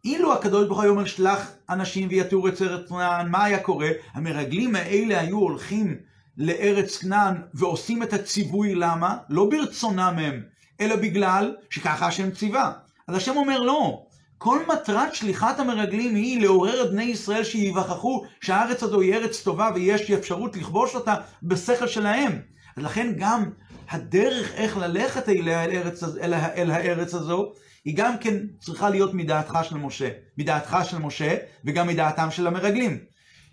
אילו 0.05 0.33
הקדוש 0.33 0.67
ברוך 0.67 0.81
הוא 0.81 0.89
אומר 0.89 1.05
שלח 1.05 1.51
אנשים 1.69 2.07
ויתור 2.09 2.47
את 2.47 2.61
ארץ 2.61 2.89
כנען, 2.89 3.29
מה 3.31 3.43
היה 3.43 3.59
קורה? 3.59 3.89
המרגלים 4.13 4.75
האלה 4.75 5.19
היו 5.19 5.37
הולכים 5.37 5.97
לארץ 6.37 6.97
כנען 6.97 7.35
ועושים 7.53 8.03
את 8.03 8.13
הציווי, 8.13 8.75
למה? 8.75 9.17
לא 9.29 9.49
ברצונם 9.49 10.15
הם, 10.17 10.43
אלא 10.81 10.95
בגלל 10.95 11.55
שככה 11.69 12.07
השם 12.07 12.31
ציווה. 12.31 12.71
אז 13.07 13.15
השם 13.15 13.37
אומר 13.37 13.59
לא, 13.59 14.05
כל 14.37 14.59
מטרת 14.73 15.15
שליחת 15.15 15.59
המרגלים 15.59 16.15
היא 16.15 16.41
לעורר 16.41 16.83
את 16.83 16.91
בני 16.91 17.03
ישראל 17.03 17.43
שיווכחו 17.43 18.23
שהארץ 18.41 18.83
הזו 18.83 19.01
היא 19.01 19.13
ארץ 19.13 19.43
טובה 19.43 19.69
ויש 19.75 20.11
אפשרות 20.11 20.57
לכבוש 20.57 20.95
אותה 20.95 21.15
בשכל 21.43 21.87
שלהם. 21.87 22.39
ולכן 22.77 23.13
גם 23.17 23.49
הדרך 23.89 24.53
איך 24.53 24.77
ללכת 24.77 25.29
אל 25.29 25.49
הארץ, 25.49 26.03
אל, 26.03 26.33
אל 26.33 26.71
הארץ 26.71 27.13
הזו, 27.13 27.53
היא 27.85 27.97
גם 27.97 28.17
כן 28.17 28.37
צריכה 28.59 28.89
להיות 28.89 29.13
מדעתך 29.13 29.57
של 29.63 29.77
משה. 29.77 30.09
מדעתך 30.37 30.77
של 30.83 30.97
משה 30.97 31.37
וגם 31.65 31.87
מדעתם 31.87 32.31
של 32.31 32.47
המרגלים. 32.47 32.99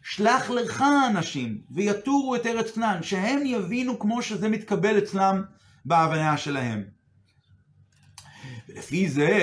שלח 0.03 0.51
לך 0.51 0.85
אנשים 1.11 1.59
ויתורו 1.71 2.37
את 2.37 2.47
ארץ 2.47 2.71
כנען, 2.71 3.03
שהם 3.03 3.47
יבינו 3.47 3.99
כמו 3.99 4.23
שזה 4.23 4.49
מתקבל 4.49 4.99
אצלם 4.99 5.43
בהבנה 5.85 6.37
שלהם. 6.37 6.85
ולפי 8.69 9.09
זה 9.09 9.39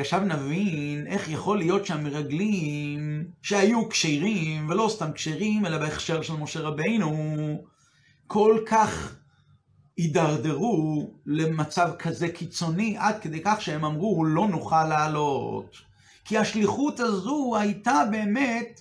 עכשיו 0.00 0.20
נבין 0.20 1.06
איך 1.06 1.28
יכול 1.28 1.58
להיות 1.58 1.86
שהמרגלים 1.86 3.24
שהיו 3.42 3.88
כשרים, 3.88 4.68
ולא 4.68 4.90
סתם 4.92 5.12
כשרים, 5.12 5.66
אלא 5.66 5.78
בהכשר 5.78 6.22
של 6.22 6.32
משה 6.32 6.60
רבינו, 6.60 7.64
כל 8.26 8.58
כך 8.66 9.16
הידרדרו 9.96 11.10
למצב 11.26 11.90
כזה 11.98 12.28
קיצוני, 12.28 12.96
עד 12.98 13.18
כדי 13.20 13.40
כך 13.44 13.62
שהם 13.62 13.84
אמרו, 13.84 14.24
לא 14.24 14.48
נוכל 14.48 14.84
לעלות. 14.88 15.76
כי 16.24 16.38
השליחות 16.38 17.00
הזו 17.00 17.56
הייתה 17.60 18.02
באמת, 18.10 18.80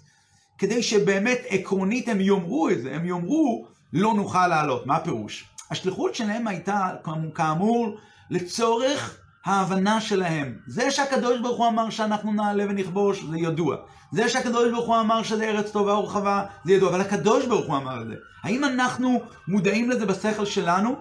כדי 0.58 0.84
שבאמת 0.84 1.40
עקרונית 1.50 2.08
הם 2.10 2.22
יאמרו 2.22 2.70
את 2.70 2.82
זה, 2.82 2.96
הם 2.96 3.06
יאמרו, 3.06 3.66
לא 3.94 4.14
נוכל 4.14 4.48
לעלות. 4.48 4.86
מה 4.86 4.96
הפירוש? 4.96 5.46
השליחות 5.72 6.16
שלהם 6.16 6.48
הייתה, 6.48 6.90
כאמור, 7.36 7.98
לצורך 8.30 9.25
ההבנה 9.46 10.02
שלהם. 10.02 10.58
זה 10.68 10.92
שהקדוש 10.92 11.40
ברוך 11.40 11.58
הוא 11.58 11.68
אמר 11.68 11.90
שאנחנו 11.90 12.34
נעלה 12.34 12.64
ונכבוש, 12.70 13.24
זה 13.24 13.38
ידוע. 13.38 13.76
זה 14.12 14.30
שהקדוש 14.30 14.72
ברוך 14.72 14.88
הוא 14.88 15.00
אמר 15.00 15.24
שזה 15.24 15.44
ארץ 15.44 15.72
טובה 15.72 15.94
ורחבה, 15.94 16.46
זה 16.66 16.74
ידוע. 16.74 16.90
אבל 16.90 17.02
הקדוש 17.02 17.46
ברוך 17.46 17.68
הוא 17.68 17.78
אמר 17.78 18.02
את 18.02 18.08
זה. 18.08 18.14
האם 18.44 18.64
אנחנו 18.64 19.22
מודעים 19.48 19.90
לזה 19.90 20.06
בשכל 20.06 20.46
שלנו? 20.46 20.96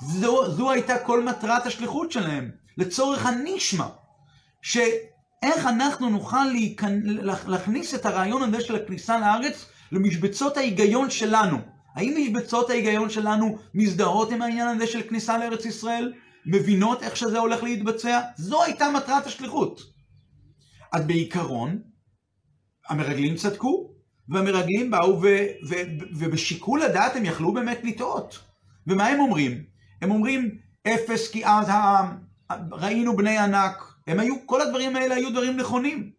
זו, 0.00 0.50
זו 0.50 0.70
הייתה 0.70 0.98
כל 0.98 1.24
מטרת 1.24 1.66
השליחות 1.66 2.12
שלהם. 2.12 2.50
לצורך 2.78 3.26
הנשמע. 3.26 3.86
שאיך 4.62 5.66
אנחנו 5.66 6.10
נוכל 6.10 6.44
להיכנ... 6.44 7.00
להכניס 7.46 7.94
את 7.94 8.06
הרעיון 8.06 8.42
הזה 8.42 8.60
של 8.60 8.76
הכניסה 8.76 9.20
לארץ 9.20 9.66
למשבצות 9.92 10.56
ההיגיון 10.56 11.10
שלנו. 11.10 11.58
האם 11.94 12.14
משבצות 12.18 12.70
ההיגיון 12.70 13.10
שלנו 13.10 13.58
מזדהות 13.74 14.32
עם 14.32 14.42
העניין 14.42 14.68
הזה 14.68 14.86
של 14.86 15.02
כניסה 15.08 15.38
לארץ 15.38 15.64
ישראל? 15.64 16.12
מבינות 16.46 17.02
איך 17.02 17.16
שזה 17.16 17.38
הולך 17.38 17.62
להתבצע? 17.62 18.20
זו 18.36 18.62
הייתה 18.62 18.90
מטרת 18.90 19.26
השליחות. 19.26 19.80
אז 20.92 21.06
בעיקרון, 21.06 21.82
המרגלים 22.88 23.36
צדקו, 23.36 23.92
והמרגלים 24.28 24.90
באו 24.90 25.22
ו, 25.22 25.26
ו, 25.68 25.74
ובשיקול 26.12 26.82
הדעת 26.82 27.16
הם 27.16 27.24
יכלו 27.24 27.52
באמת 27.52 27.80
לטעות. 27.84 28.38
ומה 28.86 29.06
הם 29.06 29.20
אומרים? 29.20 29.64
הם 30.02 30.10
אומרים, 30.10 30.58
אפס 30.88 31.30
כי 31.30 31.46
אז 31.46 31.68
העם, 31.68 32.18
ראינו 32.72 33.16
בני 33.16 33.38
ענק, 33.38 33.94
הם 34.06 34.20
היו, 34.20 34.34
כל 34.46 34.60
הדברים 34.60 34.96
האלה 34.96 35.14
היו 35.14 35.30
דברים 35.30 35.56
נכונים. 35.56 36.12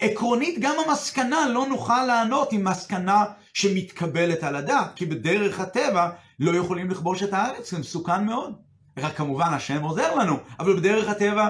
עקרונית 0.00 0.58
גם 0.60 0.74
המסקנה 0.86 1.48
לא 1.48 1.66
נוכל 1.66 2.04
לענות 2.04 2.52
עם 2.52 2.64
מסקנה 2.64 3.24
שמתקבלת 3.54 4.42
על 4.42 4.56
הדעת, 4.56 4.94
כי 4.96 5.06
בדרך 5.06 5.60
הטבע 5.60 6.10
לא 6.38 6.58
יכולים 6.58 6.90
לכבוש 6.90 7.22
את 7.22 7.32
הארץ, 7.32 7.70
זה 7.70 7.78
מסוכן 7.78 8.24
מאוד. 8.24 8.67
רק 9.00 9.16
כמובן 9.16 9.54
השם 9.54 9.82
עוזר 9.82 10.14
לנו, 10.14 10.36
אבל 10.58 10.76
בדרך 10.76 11.08
הטבע. 11.08 11.48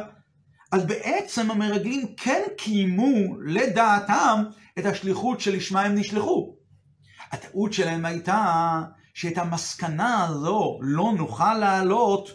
אז 0.72 0.86
בעצם 0.86 1.50
המרגלים 1.50 2.06
כן 2.16 2.42
קיימו 2.56 3.40
לדעתם 3.46 4.44
את 4.78 4.86
השליחות 4.86 5.40
שלשמה 5.40 5.82
הם 5.82 5.94
נשלחו. 5.94 6.54
הטעות 7.32 7.72
שלהם 7.72 8.04
הייתה 8.04 8.82
שאת 9.14 9.38
המסקנה 9.38 10.24
הזו 10.24 10.78
לא 10.82 11.12
נוכל 11.16 11.54
לעלות, 11.54 12.30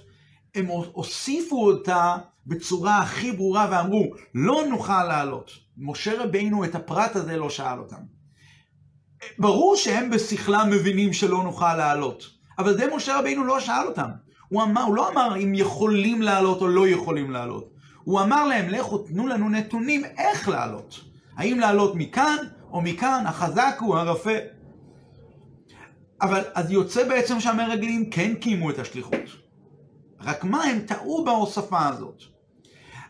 הם 0.55 0.67
הוסיפו 0.67 1.65
אותה 1.65 2.15
בצורה 2.47 2.99
הכי 2.99 3.31
ברורה 3.31 3.67
ואמרו, 3.71 4.05
לא 4.35 4.63
נוכל 4.69 5.03
לעלות. 5.03 5.51
משה 5.77 6.23
רבינו 6.23 6.65
את 6.65 6.75
הפרט 6.75 7.15
הזה 7.15 7.37
לא 7.37 7.49
שאל 7.49 7.79
אותם. 7.79 8.01
ברור 9.39 9.75
שהם 9.75 10.09
בשכלם 10.09 10.69
מבינים 10.71 11.13
שלא 11.13 11.43
נוכל 11.43 11.75
לעלות, 11.75 12.23
אבל 12.59 12.77
זה 12.77 12.95
משה 12.95 13.19
רבינו 13.19 13.43
לא 13.43 13.59
שאל 13.59 13.87
אותם. 13.87 14.09
הוא, 14.53 14.63
אמר, 14.63 14.81
הוא 14.81 14.95
לא 14.95 15.09
אמר 15.09 15.35
אם 15.37 15.53
יכולים 15.55 16.21
לעלות 16.21 16.61
או 16.61 16.67
לא 16.67 16.87
יכולים 16.87 17.31
לעלות. 17.31 17.73
הוא 18.03 18.21
אמר 18.21 18.45
להם, 18.45 18.69
לכו 18.69 18.97
תנו 18.97 19.27
לנו 19.27 19.49
נתונים 19.49 20.05
איך 20.17 20.49
לעלות. 20.49 20.99
האם 21.37 21.59
לעלות 21.59 21.95
מכאן 21.95 22.37
או 22.71 22.81
מכאן, 22.81 23.23
החזק 23.27 23.75
הוא 23.79 23.97
הרפה. 23.97 24.31
אבל 26.21 26.41
אז 26.53 26.71
יוצא 26.71 27.07
בעצם 27.07 27.39
שהמרגלים 27.39 28.09
כן 28.09 28.35
קיימו 28.35 28.69
את 28.69 28.79
השליחות. 28.79 29.19
רק 30.21 30.43
מה, 30.43 30.63
הם 30.63 30.79
טעו 30.79 31.25
בהוספה 31.25 31.87
הזאת. 31.87 32.23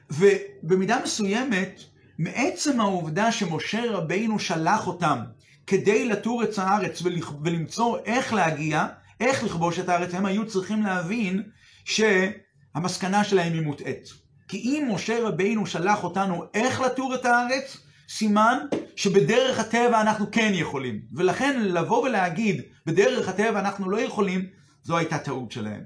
ובמידה 0.10 1.00
מסוימת, 1.04 1.80
מעצם 2.20 2.80
העובדה 2.80 3.32
שמשה 3.32 3.92
רבינו 3.92 4.40
שלח 4.40 4.88
אותם 4.88 5.20
כדי 5.68 6.06
לתור 6.10 6.44
את 6.44 6.58
הארץ 6.58 7.02
ולמצוא 7.44 7.98
איך 8.06 8.34
להגיע, 8.34 8.88
איך 9.20 9.44
לכבוש 9.44 9.80
את 9.80 9.90
הארץ, 9.90 10.14
הם 10.14 10.26
היו 10.26 10.48
צריכים 10.48 10.84
להבין 10.84 11.44
שהמסקנה 11.86 13.24
שלהם 13.24 13.54
היא 13.54 13.62
מוטעית. 13.62 14.04
כי 14.48 14.58
אם 14.58 14.90
משה 14.92 15.28
רבינו 15.28 15.66
שלח 15.66 16.04
אותנו 16.04 16.44
איך 16.54 16.82
לתור 16.82 17.16
את 17.16 17.26
הארץ, 17.26 17.78
סימן 18.10 18.58
שבדרך 18.96 19.60
הטבע 19.60 20.02
אנחנו 20.02 20.26
כן 20.32 20.52
יכולים. 20.54 21.02
ולכן 21.14 21.62
לבוא 21.62 22.04
ולהגיד, 22.04 22.62
בדרך 22.86 23.30
הטבע 23.30 23.60
אנחנו 23.60 23.90
לא 23.90 24.02
יכולים, 24.02 24.46
זו 24.84 24.98
הייתה 24.98 25.18
טעות 25.18 25.52
שלהם. 25.52 25.82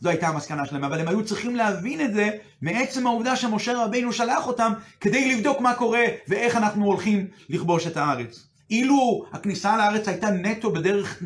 זו 0.00 0.08
הייתה 0.08 0.28
המסקנה 0.28 0.66
שלהם, 0.66 0.84
אבל 0.84 1.00
הם 1.00 1.08
היו 1.08 1.24
צריכים 1.24 1.56
להבין 1.56 2.00
את 2.00 2.14
זה 2.14 2.30
מעצם 2.62 3.06
העובדה 3.06 3.36
שמשה 3.36 3.84
רבינו 3.84 4.12
שלח 4.12 4.46
אותם 4.46 4.72
כדי 5.00 5.34
לבדוק 5.34 5.60
מה 5.60 5.74
קורה 5.74 6.04
ואיך 6.28 6.56
אנחנו 6.56 6.84
הולכים 6.84 7.26
לכבוש 7.48 7.86
את 7.86 7.96
הארץ. 7.96 8.46
אילו 8.70 9.24
הכניסה 9.32 9.76
לארץ 9.76 10.08
הייתה 10.08 10.30
נטו 10.30 10.72
בדרך 10.72 11.22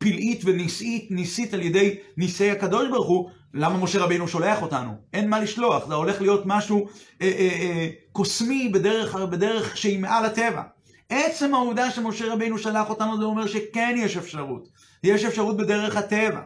פלאית 0.00 0.40
וניסית, 0.44 1.10
ניסית 1.10 1.54
על 1.54 1.62
ידי 1.62 1.96
ניסי 2.16 2.50
הקדוש 2.50 2.88
ברוך 2.88 3.08
הוא, 3.08 3.30
למה 3.54 3.78
משה 3.78 3.98
רבינו 3.98 4.28
שולח 4.28 4.62
אותנו? 4.62 4.94
אין 5.12 5.30
מה 5.30 5.40
לשלוח, 5.40 5.86
זה 5.86 5.94
הולך 5.94 6.20
להיות 6.20 6.42
משהו 6.46 6.86
אה, 7.22 7.26
אה, 7.26 7.48
אה, 7.60 7.88
קוסמי 8.12 8.68
בדרך, 8.68 9.14
בדרך 9.14 9.76
שהיא 9.76 9.98
מעל 9.98 10.24
הטבע. 10.24 10.62
עצם 11.08 11.54
העובדה 11.54 11.90
שמשה 11.90 12.32
רבינו 12.32 12.58
שלח 12.58 12.90
אותנו 12.90 13.18
זה 13.18 13.24
אומר 13.24 13.46
שכן 13.46 13.94
יש 13.98 14.16
אפשרות. 14.16 14.68
יש 15.04 15.24
אפשרות 15.24 15.56
בדרך 15.56 15.96
הטבע. 15.96 16.40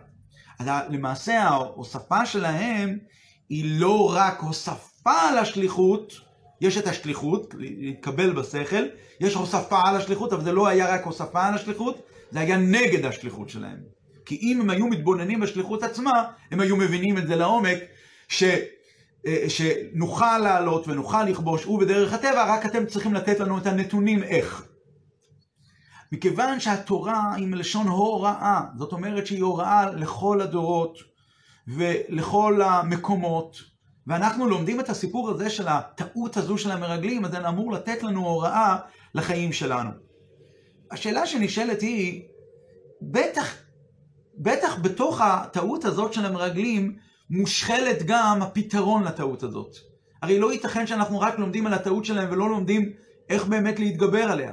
אז 0.58 0.66
למעשה 0.90 1.42
ההוספה 1.42 2.26
שלהם 2.26 2.99
היא 3.49 3.80
לא 3.80 4.14
רק 4.14 4.40
הוספה 4.40 5.20
על 5.28 5.38
השליחות, 5.38 6.12
יש 6.61 6.78
את 6.78 6.87
השליחות, 6.87 7.54
להתקבל 7.58 8.32
בשכל, 8.32 8.84
יש 9.20 9.34
הוספה 9.34 9.80
על 9.84 9.96
השליחות, 9.96 10.32
אבל 10.32 10.44
זה 10.44 10.52
לא 10.52 10.66
היה 10.66 10.94
רק 10.94 11.04
הוספה 11.04 11.46
על 11.46 11.54
השליחות, 11.54 12.02
זה 12.34 12.40
היה 12.40 12.56
נגד 12.56 13.04
השליחות 13.04 13.48
שלהם. 13.48 13.78
כי 14.26 14.38
אם 14.42 14.60
הם 14.60 14.70
היו 14.70 14.86
מתבוננים 14.86 15.40
בשליחות 15.40 15.82
עצמה, 15.82 16.24
הם 16.50 16.60
היו 16.60 16.76
מבינים 16.76 17.18
את 17.18 17.26
זה 17.26 17.36
לעומק, 17.36 17.78
ש, 18.28 18.42
אה, 19.26 19.44
שנוכל 19.48 20.38
לעלות 20.38 20.88
ונוכל 20.88 21.24
לכבוש, 21.24 21.66
ובדרך 21.66 22.12
הטבע, 22.12 22.54
רק 22.54 22.66
אתם 22.66 22.86
צריכים 22.86 23.14
לתת 23.14 23.40
לנו 23.40 23.58
את 23.58 23.66
הנתונים 23.66 24.22
איך. 24.22 24.64
מכיוון 26.12 26.60
שהתורה 26.60 27.34
היא 27.34 27.46
מלשון 27.46 27.88
הוראה, 27.88 28.60
זאת 28.78 28.92
אומרת 28.92 29.26
שהיא 29.26 29.42
הוראה 29.42 29.90
לכל 29.90 30.40
הדורות 30.40 30.98
ולכל 31.68 32.62
המקומות, 32.62 33.56
ואנחנו 34.06 34.48
לומדים 34.48 34.80
את 34.80 34.88
הסיפור 34.88 35.30
הזה 35.30 35.50
של 35.50 35.68
הטעות 35.68 36.36
הזו 36.36 36.58
של 36.58 36.70
המרגלים, 36.70 37.24
אז 37.24 37.30
זה 37.30 37.48
אמור 37.48 37.72
לתת 37.72 38.02
לנו 38.02 38.26
הוראה 38.26 38.76
לחיים 39.14 39.52
שלנו. 39.52 39.90
השאלה 40.94 41.26
שנשאלת 41.26 41.80
היא, 41.80 42.22
בטח, 43.02 43.54
בטח 44.38 44.78
בתוך 44.82 45.20
הטעות 45.20 45.84
הזאת 45.84 46.12
של 46.12 46.26
המרגלים, 46.26 46.96
מושכלת 47.30 48.02
גם 48.06 48.42
הפתרון 48.42 49.04
לטעות 49.04 49.42
הזאת. 49.42 49.76
הרי 50.22 50.38
לא 50.38 50.52
ייתכן 50.52 50.86
שאנחנו 50.86 51.20
רק 51.20 51.38
לומדים 51.38 51.66
על 51.66 51.72
הטעות 51.74 52.04
שלהם 52.04 52.28
ולא 52.32 52.48
לומדים 52.48 52.92
איך 53.28 53.44
באמת 53.44 53.78
להתגבר 53.78 54.22
עליה. 54.22 54.52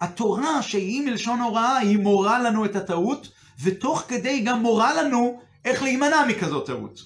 התורה, 0.00 0.62
שהיא 0.62 1.06
מלשון 1.06 1.40
הוראה, 1.40 1.76
היא 1.76 1.98
מורה 1.98 2.38
לנו 2.38 2.64
את 2.64 2.76
הטעות, 2.76 3.28
ותוך 3.62 4.04
כדי 4.08 4.40
גם 4.40 4.62
מורה 4.62 5.02
לנו 5.02 5.40
איך 5.64 5.82
להימנע 5.82 6.26
מכזאת 6.28 6.66
טעות. 6.66 7.00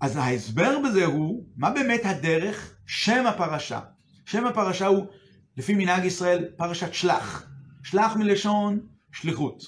אז 0.00 0.16
ההסבר 0.16 0.78
בזה 0.78 1.04
הוא, 1.04 1.44
מה 1.56 1.70
באמת 1.70 2.00
הדרך? 2.04 2.74
שם 2.86 3.26
הפרשה. 3.26 3.80
שם 4.26 4.46
הפרשה 4.46 4.86
הוא, 4.86 5.06
לפי 5.58 5.74
מנהג 5.74 6.04
ישראל, 6.04 6.44
פרשת 6.56 6.94
שלח. 6.94 7.46
שלח 7.82 8.16
מלשון 8.16 8.80
שליחות. 9.12 9.62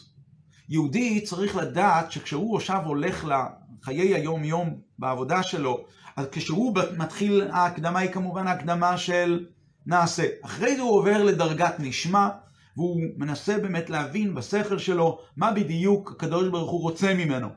יהודי 0.69 1.21
צריך 1.21 1.57
לדעת 1.57 2.13
שכשהוא 2.13 2.57
עכשיו 2.57 2.83
הולך 2.85 3.25
לחיי 3.25 4.15
היום-יום 4.15 4.81
בעבודה 4.99 5.43
שלו, 5.43 5.85
אז 6.17 6.27
כשהוא 6.33 6.75
מתחיל, 6.97 7.49
ההקדמה 7.53 7.99
היא 7.99 8.11
כמובן 8.11 8.47
ההקדמה 8.47 8.99
של 8.99 9.47
נעשה. 9.87 10.27
אחרי 10.45 10.77
זה 10.77 10.83
הוא 10.83 10.91
עובר 10.91 11.23
לדרגת 11.23 11.75
נשמע, 11.79 12.29
והוא 12.77 13.01
מנסה 13.17 13.59
באמת 13.59 13.91
להבין 13.91 14.35
בשכל 14.35 14.79
שלו 14.79 15.19
מה 15.37 15.53
בדיוק 15.53 16.11
הקדוש 16.11 16.49
ברוך 16.49 16.71
הוא 16.71 16.81
רוצה 16.81 17.15
ממנו. 17.15 17.49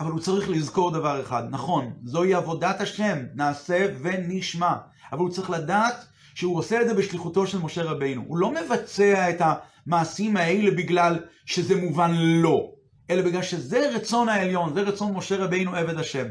אבל 0.00 0.10
הוא 0.10 0.20
צריך 0.20 0.50
לזכור 0.50 0.90
דבר 0.90 1.20
אחד, 1.20 1.42
נכון, 1.50 1.92
זוהי 2.04 2.34
עבודת 2.34 2.80
השם, 2.80 3.18
נעשה 3.34 3.86
ונשמע. 4.02 4.74
אבל 5.12 5.20
הוא 5.20 5.30
צריך 5.30 5.50
לדעת 5.50 6.09
שהוא 6.40 6.58
עושה 6.58 6.82
את 6.82 6.88
זה 6.88 6.94
בשליחותו 6.94 7.46
של 7.46 7.58
משה 7.58 7.82
רבינו. 7.82 8.24
הוא 8.26 8.38
לא 8.38 8.50
מבצע 8.50 9.30
את 9.30 9.40
המעשים 9.40 10.36
האלה 10.36 10.70
בגלל 10.70 11.18
שזה 11.46 11.76
מובן 11.76 12.10
לו, 12.14 12.74
אלא 13.10 13.22
בגלל 13.22 13.42
שזה 13.42 13.90
רצון 13.94 14.28
העליון, 14.28 14.74
זה 14.74 14.80
רצון 14.80 15.12
משה 15.12 15.36
רבינו 15.36 15.74
עבד 15.74 15.98
השם. 15.98 16.26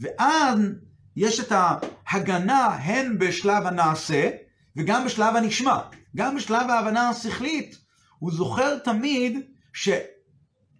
ואז 0.00 0.58
יש 1.16 1.40
את 1.40 1.52
ההגנה 1.52 2.66
הן 2.66 3.18
בשלב 3.18 3.66
הנעשה 3.66 4.30
וגם 4.76 5.04
בשלב 5.04 5.36
הנשמע. 5.36 5.78
גם 6.16 6.36
בשלב 6.36 6.70
ההבנה 6.70 7.08
השכלית, 7.08 7.76
הוא 8.18 8.32
זוכר 8.32 8.78
תמיד 8.78 9.38
ש... 9.72 9.88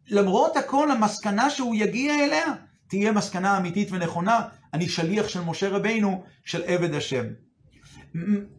למרות 0.09 0.57
הכל, 0.57 0.91
המסקנה 0.91 1.51
שהוא 1.51 1.75
יגיע 1.75 2.25
אליה, 2.25 2.55
תהיה 2.89 3.13
מסקנה 3.13 3.59
אמיתית 3.59 3.89
ונכונה, 3.93 4.41
אני 4.75 4.89
שליח 4.89 5.29
של 5.29 5.41
משה 5.41 5.69
רבינו, 5.69 6.25
של 6.45 6.63
עבד 6.67 6.95
השם. 6.95 7.25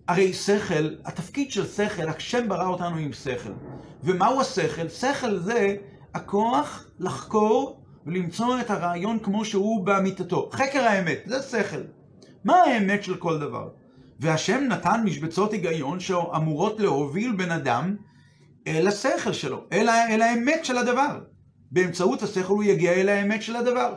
הרי 0.07 0.33
שכל, 0.33 0.95
התפקיד 1.05 1.51
של 1.51 1.67
שכל, 1.67 2.09
השם 2.09 2.49
ברא 2.49 2.67
אותנו 2.67 2.97
עם 2.97 3.13
שכל. 3.13 3.51
ומהו 4.03 4.41
השכל? 4.41 4.89
שכל 4.89 5.37
זה 5.37 5.75
הכוח 6.13 6.87
לחקור 6.99 7.81
ולמצוא 8.05 8.59
את 8.59 8.71
הרעיון 8.71 9.19
כמו 9.19 9.45
שהוא 9.45 9.85
באמיתתו. 9.85 10.49
חקר 10.53 10.81
האמת, 10.81 11.19
זה 11.25 11.41
שכל. 11.41 11.81
מה 12.43 12.55
האמת 12.55 13.03
של 13.03 13.15
כל 13.15 13.39
דבר? 13.39 13.69
והשם 14.19 14.63
נתן 14.69 15.01
משבצות 15.05 15.53
היגיון 15.53 15.99
שאמורות 15.99 16.79
להוביל 16.79 17.35
בן 17.35 17.51
אדם 17.51 17.95
אל 18.67 18.87
השכל 18.87 19.33
שלו, 19.33 19.63
אל, 19.71 19.89
אל 19.89 20.21
האמת 20.21 20.65
של 20.65 20.77
הדבר. 20.77 21.19
באמצעות 21.71 22.23
השכל 22.23 22.53
הוא 22.53 22.63
יגיע 22.63 22.91
אל 22.91 23.09
האמת 23.09 23.41
של 23.41 23.55
הדבר. 23.55 23.95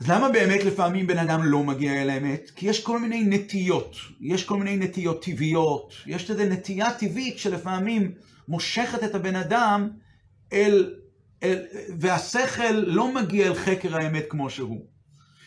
אז 0.00 0.10
למה 0.10 0.28
באמת 0.28 0.64
לפעמים 0.64 1.06
בן 1.06 1.18
אדם 1.18 1.44
לא 1.44 1.62
מגיע 1.62 2.02
אל 2.02 2.10
האמת? 2.10 2.50
כי 2.56 2.68
יש 2.68 2.84
כל 2.84 2.98
מיני 2.98 3.24
נטיות, 3.24 3.96
יש 4.20 4.44
כל 4.44 4.56
מיני 4.56 4.76
נטיות 4.76 5.24
טבעיות, 5.24 5.92
יש 6.06 6.30
איזו 6.30 6.44
נטייה 6.44 6.94
טבעית 6.94 7.38
שלפעמים 7.38 8.12
מושכת 8.48 9.04
את 9.04 9.14
הבן 9.14 9.36
אדם 9.36 9.90
אל, 10.52 10.94
אל 11.42 11.64
והשכל 11.98 12.72
לא 12.72 13.14
מגיע 13.14 13.46
אל 13.46 13.54
חקר 13.54 13.96
האמת 13.96 14.24
כמו 14.28 14.50
שהוא. 14.50 14.86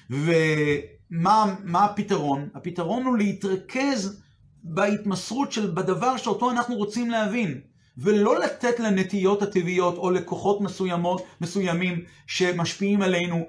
ומה 0.09 1.55
הפתרון? 1.73 2.49
הפתרון 2.55 3.03
הוא 3.03 3.17
להתרכז 3.17 4.21
בהתמסרות 4.63 5.51
של, 5.51 5.71
בדבר 5.71 6.17
שאותו 6.17 6.51
אנחנו 6.51 6.75
רוצים 6.75 7.09
להבין. 7.09 7.61
ולא 7.97 8.39
לתת 8.39 8.79
לנטיות 8.79 9.41
הטבעיות 9.41 9.97
או 9.97 10.11
לכוחות 10.11 10.61
מסוימות, 10.61 11.25
מסוימים 11.41 12.03
שמשפיעים 12.27 13.01
עלינו 13.01 13.45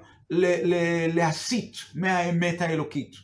להסיט 1.13 1.77
מהאמת 1.95 2.61
האלוקית. 2.61 3.15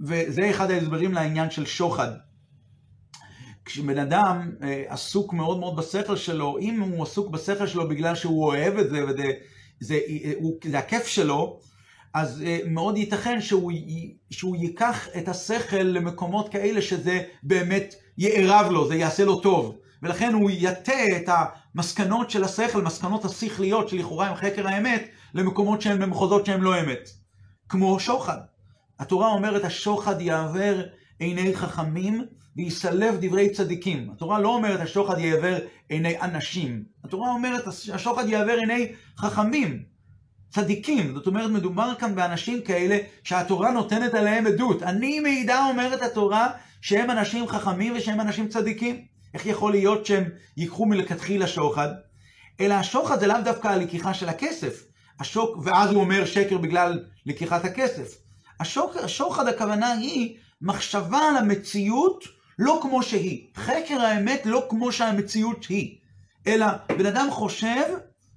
וזה 0.00 0.50
אחד 0.50 0.70
ההסברים 0.70 1.12
לעניין 1.12 1.50
של 1.50 1.66
שוחד. 1.66 2.10
כשבן 3.64 3.98
אדם 3.98 4.50
אה, 4.62 4.84
עסוק 4.88 5.32
מאוד 5.32 5.58
מאוד 5.58 5.76
בשכל 5.76 6.16
שלו, 6.16 6.58
אם 6.58 6.80
הוא 6.80 7.02
עסוק 7.02 7.30
בשכל 7.30 7.66
שלו 7.66 7.88
בגלל 7.88 8.14
שהוא 8.14 8.44
אוהב 8.44 8.78
את 8.78 8.90
זה 8.90 9.04
וזה 9.04 9.32
זה, 9.80 9.98
הוא, 10.36 10.58
זה 10.64 10.78
הכיף 10.78 11.06
שלו, 11.06 11.60
אז 12.14 12.42
אה, 12.46 12.58
מאוד 12.66 12.96
ייתכן 12.98 13.40
שהוא, 13.40 13.72
שהוא 14.30 14.56
ייקח 14.56 15.08
את 15.18 15.28
השכל 15.28 15.76
למקומות 15.82 16.48
כאלה 16.48 16.82
שזה 16.82 17.22
באמת 17.42 17.94
יערב 18.18 18.70
לו, 18.70 18.88
זה 18.88 18.94
יעשה 18.94 19.24
לו 19.24 19.40
טוב. 19.40 19.78
ולכן 20.02 20.32
הוא 20.32 20.50
יטה 20.50 21.16
את 21.16 21.28
המסקנות 21.28 22.30
של 22.30 22.44
השכל, 22.44 22.82
מסקנות 22.82 23.24
השכליות 23.24 23.88
שלכאורה 23.88 24.28
הם 24.28 24.34
חקר 24.34 24.68
האמת, 24.68 25.08
למקומות 25.34 25.82
שהם 25.82 25.98
במחוזות 25.98 26.46
שהם 26.46 26.62
לא 26.62 26.80
אמת. 26.80 27.10
כמו 27.68 28.00
שוחד. 28.00 28.38
התורה 28.98 29.28
אומרת 29.28 29.64
השוחד 29.64 30.20
יעבר 30.20 30.82
עיני 31.18 31.54
חכמים 31.54 32.24
ויסלב 32.56 33.16
דברי 33.20 33.50
צדיקים. 33.50 34.10
התורה 34.10 34.38
לא 34.38 34.48
אומרת 34.48 34.80
השוחד 34.80 35.18
יעבר 35.18 35.58
עיני 35.88 36.20
אנשים. 36.20 36.84
התורה 37.04 37.30
אומרת 37.30 37.66
השוחד 37.66 38.28
יעבר 38.28 38.52
עיני 38.52 38.92
חכמים, 39.18 39.82
צדיקים. 40.50 41.14
זאת 41.14 41.26
אומרת 41.26 41.50
מדובר 41.50 41.92
כאן 41.98 42.14
באנשים 42.14 42.62
כאלה 42.62 42.98
שהתורה 43.24 43.70
נותנת 43.70 44.14
עליהם 44.14 44.46
עדות. 44.46 44.82
אני 44.82 45.20
מעידה 45.20 45.66
אומרת 45.70 46.02
התורה 46.02 46.48
שהם 46.80 47.10
אנשים 47.10 47.48
חכמים 47.48 47.92
ושהם 47.96 48.20
אנשים 48.20 48.48
צדיקים. 48.48 49.04
איך 49.34 49.46
יכול 49.46 49.72
להיות 49.72 50.06
שהם 50.06 50.24
ייקחו 50.56 50.86
מלכתחילה 50.86 51.46
שוחד? 51.46 51.88
אלא 52.60 52.74
השוחד 52.74 53.20
זה 53.20 53.26
לאו 53.26 53.36
דווקא 53.44 53.68
הלקיחה 53.68 54.14
של 54.14 54.28
הכסף. 54.28 54.93
השוק, 55.20 55.58
ואז 55.64 55.90
הוא 55.90 56.00
אומר 56.00 56.24
שקר 56.24 56.58
בגלל 56.58 57.04
לקיחת 57.26 57.64
הכסף. 57.64 58.18
השוק, 58.60 58.96
השוחד 58.96 59.48
הכוונה 59.48 59.92
היא 59.92 60.36
מחשבה 60.62 61.18
על 61.18 61.36
המציאות 61.36 62.24
לא 62.58 62.78
כמו 62.82 63.02
שהיא. 63.02 63.46
חקר 63.56 64.00
האמת 64.00 64.42
לא 64.44 64.66
כמו 64.70 64.92
שהמציאות 64.92 65.66
היא. 65.68 65.96
אלא 66.46 66.66
בן 66.98 67.06
אדם 67.06 67.28
חושב, 67.30 67.82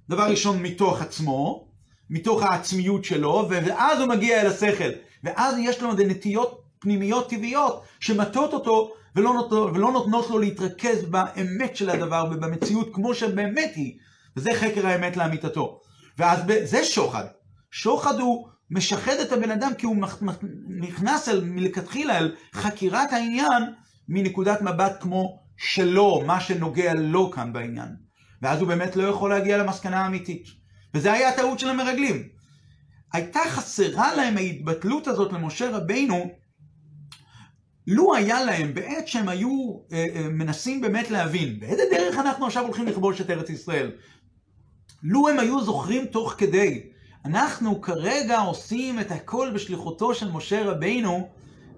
דבר 0.08 0.30
ראשון 0.30 0.62
מתוך 0.62 1.02
עצמו, 1.02 1.68
מתוך 2.10 2.42
העצמיות 2.42 3.04
שלו, 3.04 3.46
ואז 3.50 4.00
הוא 4.00 4.08
מגיע 4.08 4.40
אל 4.40 4.46
השכל. 4.46 4.90
ואז 5.24 5.54
יש 5.58 5.82
לו 5.82 5.92
נטיות 5.92 6.62
פנימיות 6.78 7.30
טבעיות 7.30 7.82
שמטות 8.00 8.52
אותו 8.52 8.92
ולא 9.16 9.34
נותנות, 9.34 9.70
ולא 9.74 9.92
נותנות 9.92 10.30
לו 10.30 10.38
להתרכז 10.38 11.04
באמת 11.04 11.76
של 11.76 11.90
הדבר 11.90 12.24
ובמציאות 12.30 12.88
כמו 12.92 13.14
שבאמת 13.14 13.72
היא. 13.74 13.98
וזה 14.36 14.50
חקר 14.54 14.86
האמת 14.86 15.16
לאמיתתו. 15.16 15.80
ואז 16.18 16.40
זה 16.64 16.84
שוחד. 16.84 17.24
שוחד 17.70 18.20
הוא 18.20 18.48
משחד 18.70 19.12
את 19.12 19.32
הבן 19.32 19.50
אדם 19.50 19.72
כי 19.78 19.86
הוא 19.86 19.96
נכנס 20.68 21.28
אל, 21.28 21.44
מלכתחילה 21.44 22.18
אל 22.18 22.34
חקירת 22.52 23.12
העניין 23.12 23.62
מנקודת 24.08 24.62
מבט 24.62 24.92
כמו 25.00 25.42
שלו, 25.56 26.22
מה 26.26 26.40
שנוגע 26.40 26.94
לו 26.94 27.30
כאן 27.30 27.52
בעניין. 27.52 27.88
ואז 28.42 28.60
הוא 28.60 28.68
באמת 28.68 28.96
לא 28.96 29.02
יכול 29.02 29.30
להגיע 29.30 29.58
למסקנה 29.58 30.00
האמיתית. 30.00 30.46
וזה 30.94 31.12
היה 31.12 31.28
הטעות 31.28 31.58
של 31.58 31.68
המרגלים. 31.68 32.28
הייתה 33.12 33.40
חסרה 33.48 34.16
להם 34.16 34.36
ההתבטלות 34.36 35.06
הזאת 35.06 35.32
למשה 35.32 35.70
רבינו 35.70 36.30
לו 37.86 38.14
היה 38.14 38.44
להם 38.44 38.74
בעת 38.74 39.08
שהם 39.08 39.28
היו 39.28 39.78
אה, 39.92 40.06
אה, 40.14 40.28
מנסים 40.28 40.80
באמת 40.80 41.10
להבין 41.10 41.60
באיזה 41.60 41.82
דרך 41.90 42.18
אנחנו 42.18 42.46
עכשיו 42.46 42.64
הולכים 42.64 42.86
לכבוש 42.86 43.20
את 43.20 43.30
ארץ 43.30 43.50
ישראל, 43.50 43.90
לו 45.02 45.28
הם 45.28 45.38
היו 45.38 45.64
זוכרים 45.64 46.06
תוך 46.06 46.34
כדי, 46.38 46.82
אנחנו 47.24 47.80
כרגע 47.80 48.38
עושים 48.38 49.00
את 49.00 49.10
הכל 49.10 49.50
בשליחותו 49.54 50.14
של 50.14 50.30
משה 50.30 50.64
רבינו, 50.64 51.28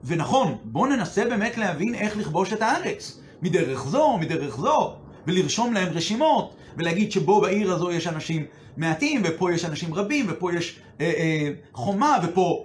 ונכון, 0.04 0.56
בואו 0.64 0.86
ננסה 0.86 1.24
באמת 1.24 1.58
להבין 1.58 1.94
איך 1.94 2.16
לכבוש 2.16 2.52
את 2.52 2.62
הארץ, 2.62 3.20
מדרך 3.42 3.84
זו, 3.84 4.16
מדרך 4.16 4.56
זו, 4.56 4.96
ולרשום 5.26 5.72
להם 5.72 5.88
רשימות, 5.92 6.54
ולהגיד 6.76 7.12
שבו 7.12 7.40
בעיר 7.40 7.72
הזו 7.72 7.90
יש 7.90 8.06
אנשים 8.06 8.46
מעטים, 8.76 9.22
ופה 9.24 9.52
יש 9.52 9.64
אנשים 9.64 9.94
רבים, 9.94 10.26
ופה 10.28 10.54
יש 10.54 10.80
אה, 11.00 11.06
אה, 11.06 11.50
חומה, 11.72 12.18
ופה 12.22 12.64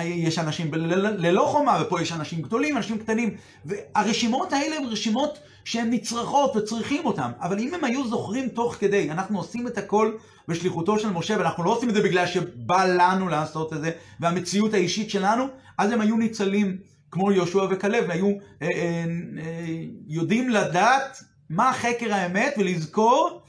יש 0.00 0.38
אנשים 0.38 0.74
ללא 1.18 1.48
חומה, 1.52 1.82
ופה 1.82 2.02
יש 2.02 2.12
אנשים 2.12 2.42
גדולים, 2.42 2.76
אנשים 2.76 2.98
קטנים. 2.98 3.36
והרשימות 3.64 4.52
האלה 4.52 4.76
הן 4.76 4.84
רשימות 4.84 5.38
שהן 5.64 5.90
נצרכות 5.90 6.56
וצריכים 6.56 7.06
אותן. 7.06 7.30
אבל 7.40 7.58
אם 7.58 7.74
הם 7.74 7.84
היו 7.84 8.08
זוכרים 8.08 8.48
תוך 8.48 8.74
כדי, 8.74 9.10
אנחנו 9.10 9.38
עושים 9.38 9.66
את 9.66 9.78
הכל 9.78 10.12
בשליחותו 10.48 10.98
של 10.98 11.10
משה, 11.10 11.36
ואנחנו 11.38 11.64
לא 11.64 11.70
עושים 11.70 11.88
את 11.88 11.94
זה 11.94 12.02
בגלל 12.02 12.26
שבא 12.26 12.84
לנו 12.84 13.28
לעשות 13.28 13.72
את 13.72 13.80
זה, 13.80 13.90
והמציאות 14.20 14.74
האישית 14.74 15.10
שלנו, 15.10 15.44
אז 15.78 15.92
הם 15.92 16.00
היו 16.00 16.16
ניצלים 16.16 16.76
כמו 17.10 17.32
יהושע 17.32 17.66
וכלב, 17.70 18.04
והיו 18.08 18.26
אה, 18.26 18.32
אה, 18.62 19.04
אה, 19.38 19.84
יודעים 20.08 20.48
לדעת 20.48 21.22
מה 21.50 21.72
חקר 21.72 22.14
האמת 22.14 22.54
ולזכור 22.58 23.42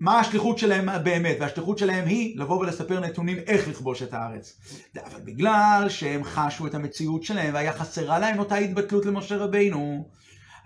מה 0.00 0.20
השליחות 0.20 0.58
שלהם 0.58 0.88
באמת, 1.04 1.36
והשליחות 1.40 1.78
שלהם 1.78 2.06
היא 2.06 2.38
לבוא 2.38 2.58
ולספר 2.58 3.00
נתונים 3.00 3.36
איך 3.46 3.68
לכבוש 3.68 4.02
את 4.02 4.14
הארץ. 4.14 4.60
אבל 5.04 5.20
בגלל 5.24 5.86
שהם 5.88 6.24
חשו 6.24 6.66
את 6.66 6.74
המציאות 6.74 7.22
שלהם 7.22 7.54
והיה 7.54 7.72
חסרה 7.72 8.18
להם 8.18 8.38
אותה 8.38 8.56
התבטלות 8.56 9.06
למשה 9.06 9.36
רבינו, 9.36 10.08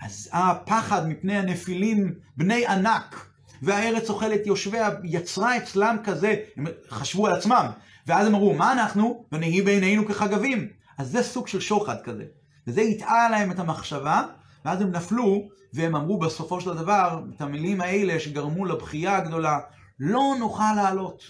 אז 0.02 0.28
הפחד 0.32 1.08
מפני 1.08 1.38
הנפילים 1.38 2.14
בני 2.36 2.66
ענק 2.66 3.26
והארץ 3.62 4.10
אוכלת 4.10 4.46
יושביה 4.46 4.90
יצרה 5.04 5.56
אצלם 5.56 5.96
כזה, 6.04 6.34
הם 6.56 6.66
חשבו 6.90 7.26
על 7.26 7.32
עצמם, 7.32 7.66
ואז 8.06 8.26
הם 8.26 8.34
אמרו, 8.34 8.54
מה 8.54 8.72
אנחנו? 8.72 9.24
ונהי 9.32 9.62
בעינינו 9.62 10.06
כחגבים. 10.06 10.68
אז 10.98 11.10
זה 11.10 11.22
סוג 11.22 11.48
של 11.48 11.60
שוחד 11.60 11.96
כזה. 12.04 12.24
וזה 12.66 12.80
הטעה 12.80 13.30
להם 13.30 13.50
את 13.50 13.58
המחשבה, 13.58 14.22
ואז 14.64 14.80
הם 14.80 14.90
נפלו, 14.90 15.48
והם 15.74 15.96
אמרו 15.96 16.18
בסופו 16.18 16.60
של 16.60 16.74
דבר 16.74 17.20
את 17.36 17.40
המילים 17.40 17.80
האלה 17.80 18.20
שגרמו 18.20 18.64
לבכייה 18.64 19.16
הגדולה, 19.16 19.58
לא 20.00 20.34
נוכל 20.38 20.74
לעלות. 20.76 21.22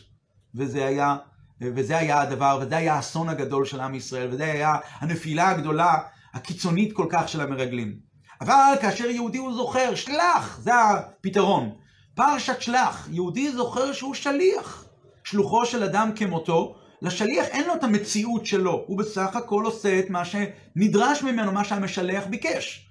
וזה 0.55 0.87
היה, 0.87 1.17
וזה 1.61 1.99
היה 1.99 2.21
הדבר, 2.21 2.59
וזה 2.63 2.77
היה 2.77 2.95
האסון 2.95 3.29
הגדול 3.29 3.65
של 3.65 3.81
עם 3.81 3.95
ישראל, 3.95 4.29
וזה 4.33 4.45
היה 4.45 4.77
הנפילה 4.99 5.51
הגדולה, 5.51 5.95
הקיצונית 6.35 6.93
כל 6.93 7.07
כך 7.11 7.29
של 7.29 7.41
המרגלים. 7.41 7.99
אבל 8.41 8.75
כאשר 8.81 9.11
יהודי 9.11 9.39
הוא 9.39 9.55
זוכר, 9.55 9.95
שלח, 9.95 10.59
זה 10.63 10.75
הפתרון. 10.75 11.71
פרשת 12.15 12.61
שלח, 12.61 13.09
יהודי 13.13 13.53
זוכר 13.53 13.93
שהוא 13.93 14.15
שליח. 14.15 14.85
שלוחו 15.25 15.67
של 15.67 15.83
אדם 15.83 16.11
כמותו, 16.17 16.75
לשליח 17.03 17.47
אין 17.47 17.67
לו 17.67 17.75
את 17.75 17.85
המציאות 17.85 18.47
שלו, 18.47 18.85
הוא 18.87 18.99
בסך 18.99 19.37
הכל 19.37 19.65
עושה 19.65 19.99
את 19.99 20.11
מה 20.11 20.23
שנדרש 20.25 21.23
ממנו, 21.23 21.53
מה 21.53 21.65
שהמשלח 21.65 22.25
ביקש. 22.27 22.91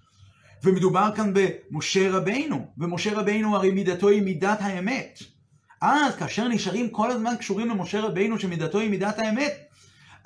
ומדובר 0.63 1.09
כאן 1.15 1.33
במשה 1.33 2.11
רבינו, 2.11 2.65
ומשה 2.77 3.19
רבינו 3.19 3.55
הרי 3.55 3.71
מידתו 3.71 4.07
היא 4.07 4.21
מידת 4.21 4.57
האמת. 4.61 5.19
אז 5.81 6.15
כאשר 6.15 6.47
נשארים 6.47 6.89
כל 6.89 7.11
הזמן 7.11 7.35
קשורים 7.39 7.69
למשה 7.69 8.01
רבינו 8.01 8.39
שמידתו 8.39 8.79
היא 8.79 8.89
מידת 8.89 9.19
האמת, 9.19 9.53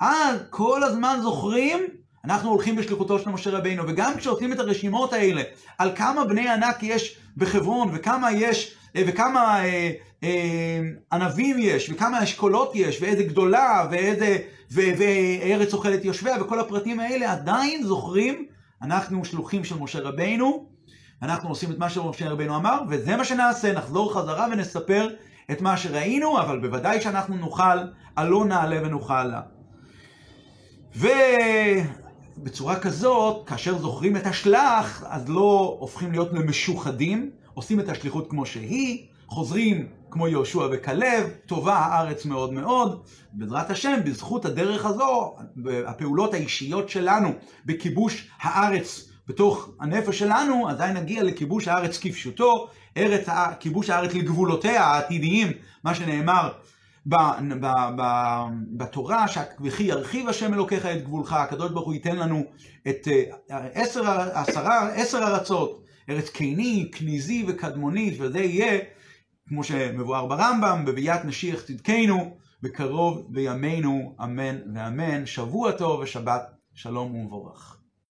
אז 0.00 0.38
כל 0.50 0.82
הזמן 0.82 1.18
זוכרים, 1.22 1.78
אנחנו 2.24 2.50
הולכים 2.50 2.76
בשליחותו 2.76 3.18
של 3.18 3.30
משה 3.30 3.50
רבינו, 3.50 3.82
וגם 3.88 4.12
כשעושים 4.16 4.52
את 4.52 4.58
הרשימות 4.58 5.12
האלה, 5.12 5.42
על 5.78 5.90
כמה 5.96 6.24
בני 6.24 6.48
ענק 6.48 6.76
יש 6.82 7.16
בחברון, 7.36 7.90
וכמה 7.94 8.32
יש, 8.32 8.74
וכמה 8.94 9.64
אה, 9.64 9.90
אה, 10.22 10.80
ענבים 11.12 11.56
יש, 11.58 11.90
וכמה 11.90 12.22
אשכולות 12.22 12.72
יש, 12.74 13.02
ואיזה 13.02 13.22
גדולה, 13.22 13.86
ואיזה, 13.90 14.38
ו, 14.72 14.80
וארץ 14.98 15.74
אוכלת 15.74 16.04
יושביה, 16.04 16.42
וכל 16.42 16.60
הפרטים 16.60 17.00
האלה 17.00 17.32
עדיין 17.32 17.82
זוכרים 17.82 18.46
אנחנו 18.82 19.24
שלוחים 19.24 19.64
של 19.64 19.78
משה 19.78 20.00
רבינו, 20.00 20.66
אנחנו 21.22 21.48
עושים 21.48 21.70
את 21.70 21.78
מה 21.78 21.90
שמשה 21.90 22.30
רבינו 22.30 22.56
אמר, 22.56 22.80
וזה 22.88 23.16
מה 23.16 23.24
שנעשה, 23.24 23.72
נחזור 23.72 24.14
חזרה 24.14 24.46
ונספר 24.52 25.08
את 25.50 25.60
מה 25.60 25.76
שראינו, 25.76 26.40
אבל 26.40 26.58
בוודאי 26.58 27.00
שאנחנו 27.00 27.36
נוכל, 27.36 27.78
עלו 28.16 28.44
נעלה 28.44 28.78
ונוכל 28.82 29.24
לה. 29.24 29.40
ובצורה 32.36 32.80
כזאת, 32.80 33.48
כאשר 33.48 33.78
זוכרים 33.78 34.16
את 34.16 34.26
השלח, 34.26 35.04
אז 35.06 35.28
לא 35.28 35.76
הופכים 35.80 36.12
להיות 36.12 36.32
למשוחדים, 36.32 37.30
עושים 37.54 37.80
את 37.80 37.88
השליחות 37.88 38.30
כמו 38.30 38.46
שהיא, 38.46 39.06
חוזרים 39.28 39.86
כמו 40.10 40.28
יהושע 40.28 40.68
וכלב, 40.72 41.30
טובה 41.46 41.76
הארץ 41.76 42.24
מאוד 42.24 42.52
מאוד. 42.52 43.02
בעזרת 43.32 43.70
השם, 43.70 44.00
בזכות 44.04 44.44
הדרך 44.44 44.84
הזו, 44.86 45.36
הפעולות 45.86 46.34
האישיות 46.34 46.88
שלנו 46.88 47.32
בכיבוש 47.66 48.30
הארץ 48.40 49.08
בתוך 49.26 49.70
הנפש 49.80 50.18
שלנו, 50.18 50.68
עדיין 50.68 50.96
נגיע 50.96 51.22
לכיבוש 51.22 51.68
הארץ 51.68 51.98
כפשוטו, 51.98 52.68
ארץ, 52.96 53.26
כיבוש 53.60 53.90
הארץ 53.90 54.14
לגבולותיה 54.14 54.84
העתידיים, 54.84 55.52
מה 55.84 55.94
שנאמר 55.94 56.52
ב, 57.06 57.14
ב, 57.60 57.66
ב, 57.96 58.02
בתורה, 58.76 59.26
וכי 59.60 59.82
ירחיב 59.82 60.28
השם 60.28 60.54
אלוקיך 60.54 60.86
את 60.86 61.04
גבולך, 61.04 61.32
הקדוש 61.32 61.70
ברוך 61.70 61.86
הוא 61.86 61.94
ייתן 61.94 62.16
לנו 62.16 62.44
את 62.88 63.08
אה, 63.50 63.58
עשר, 63.74 64.02
עשרה, 64.32 64.88
עשר 64.88 65.18
ארצות, 65.18 65.84
ארץ 66.10 66.28
קיני, 66.28 66.90
כניזי 66.92 67.44
וקדמונית, 67.48 68.14
וזה 68.18 68.38
יהיה 68.38 68.78
כמו 69.48 69.64
שמבואר 69.64 70.26
ברמב"ם, 70.26 70.84
בביאת 70.84 71.24
משיח 71.24 71.62
צדקנו, 71.62 72.36
בקרוב 72.62 73.26
בימינו, 73.28 74.14
אמן 74.22 74.56
ואמן. 74.74 75.26
שבוע 75.26 75.72
טוב 75.72 76.00
ושבת 76.00 76.42
שלום 76.74 77.14
ומבורך. 77.14 77.77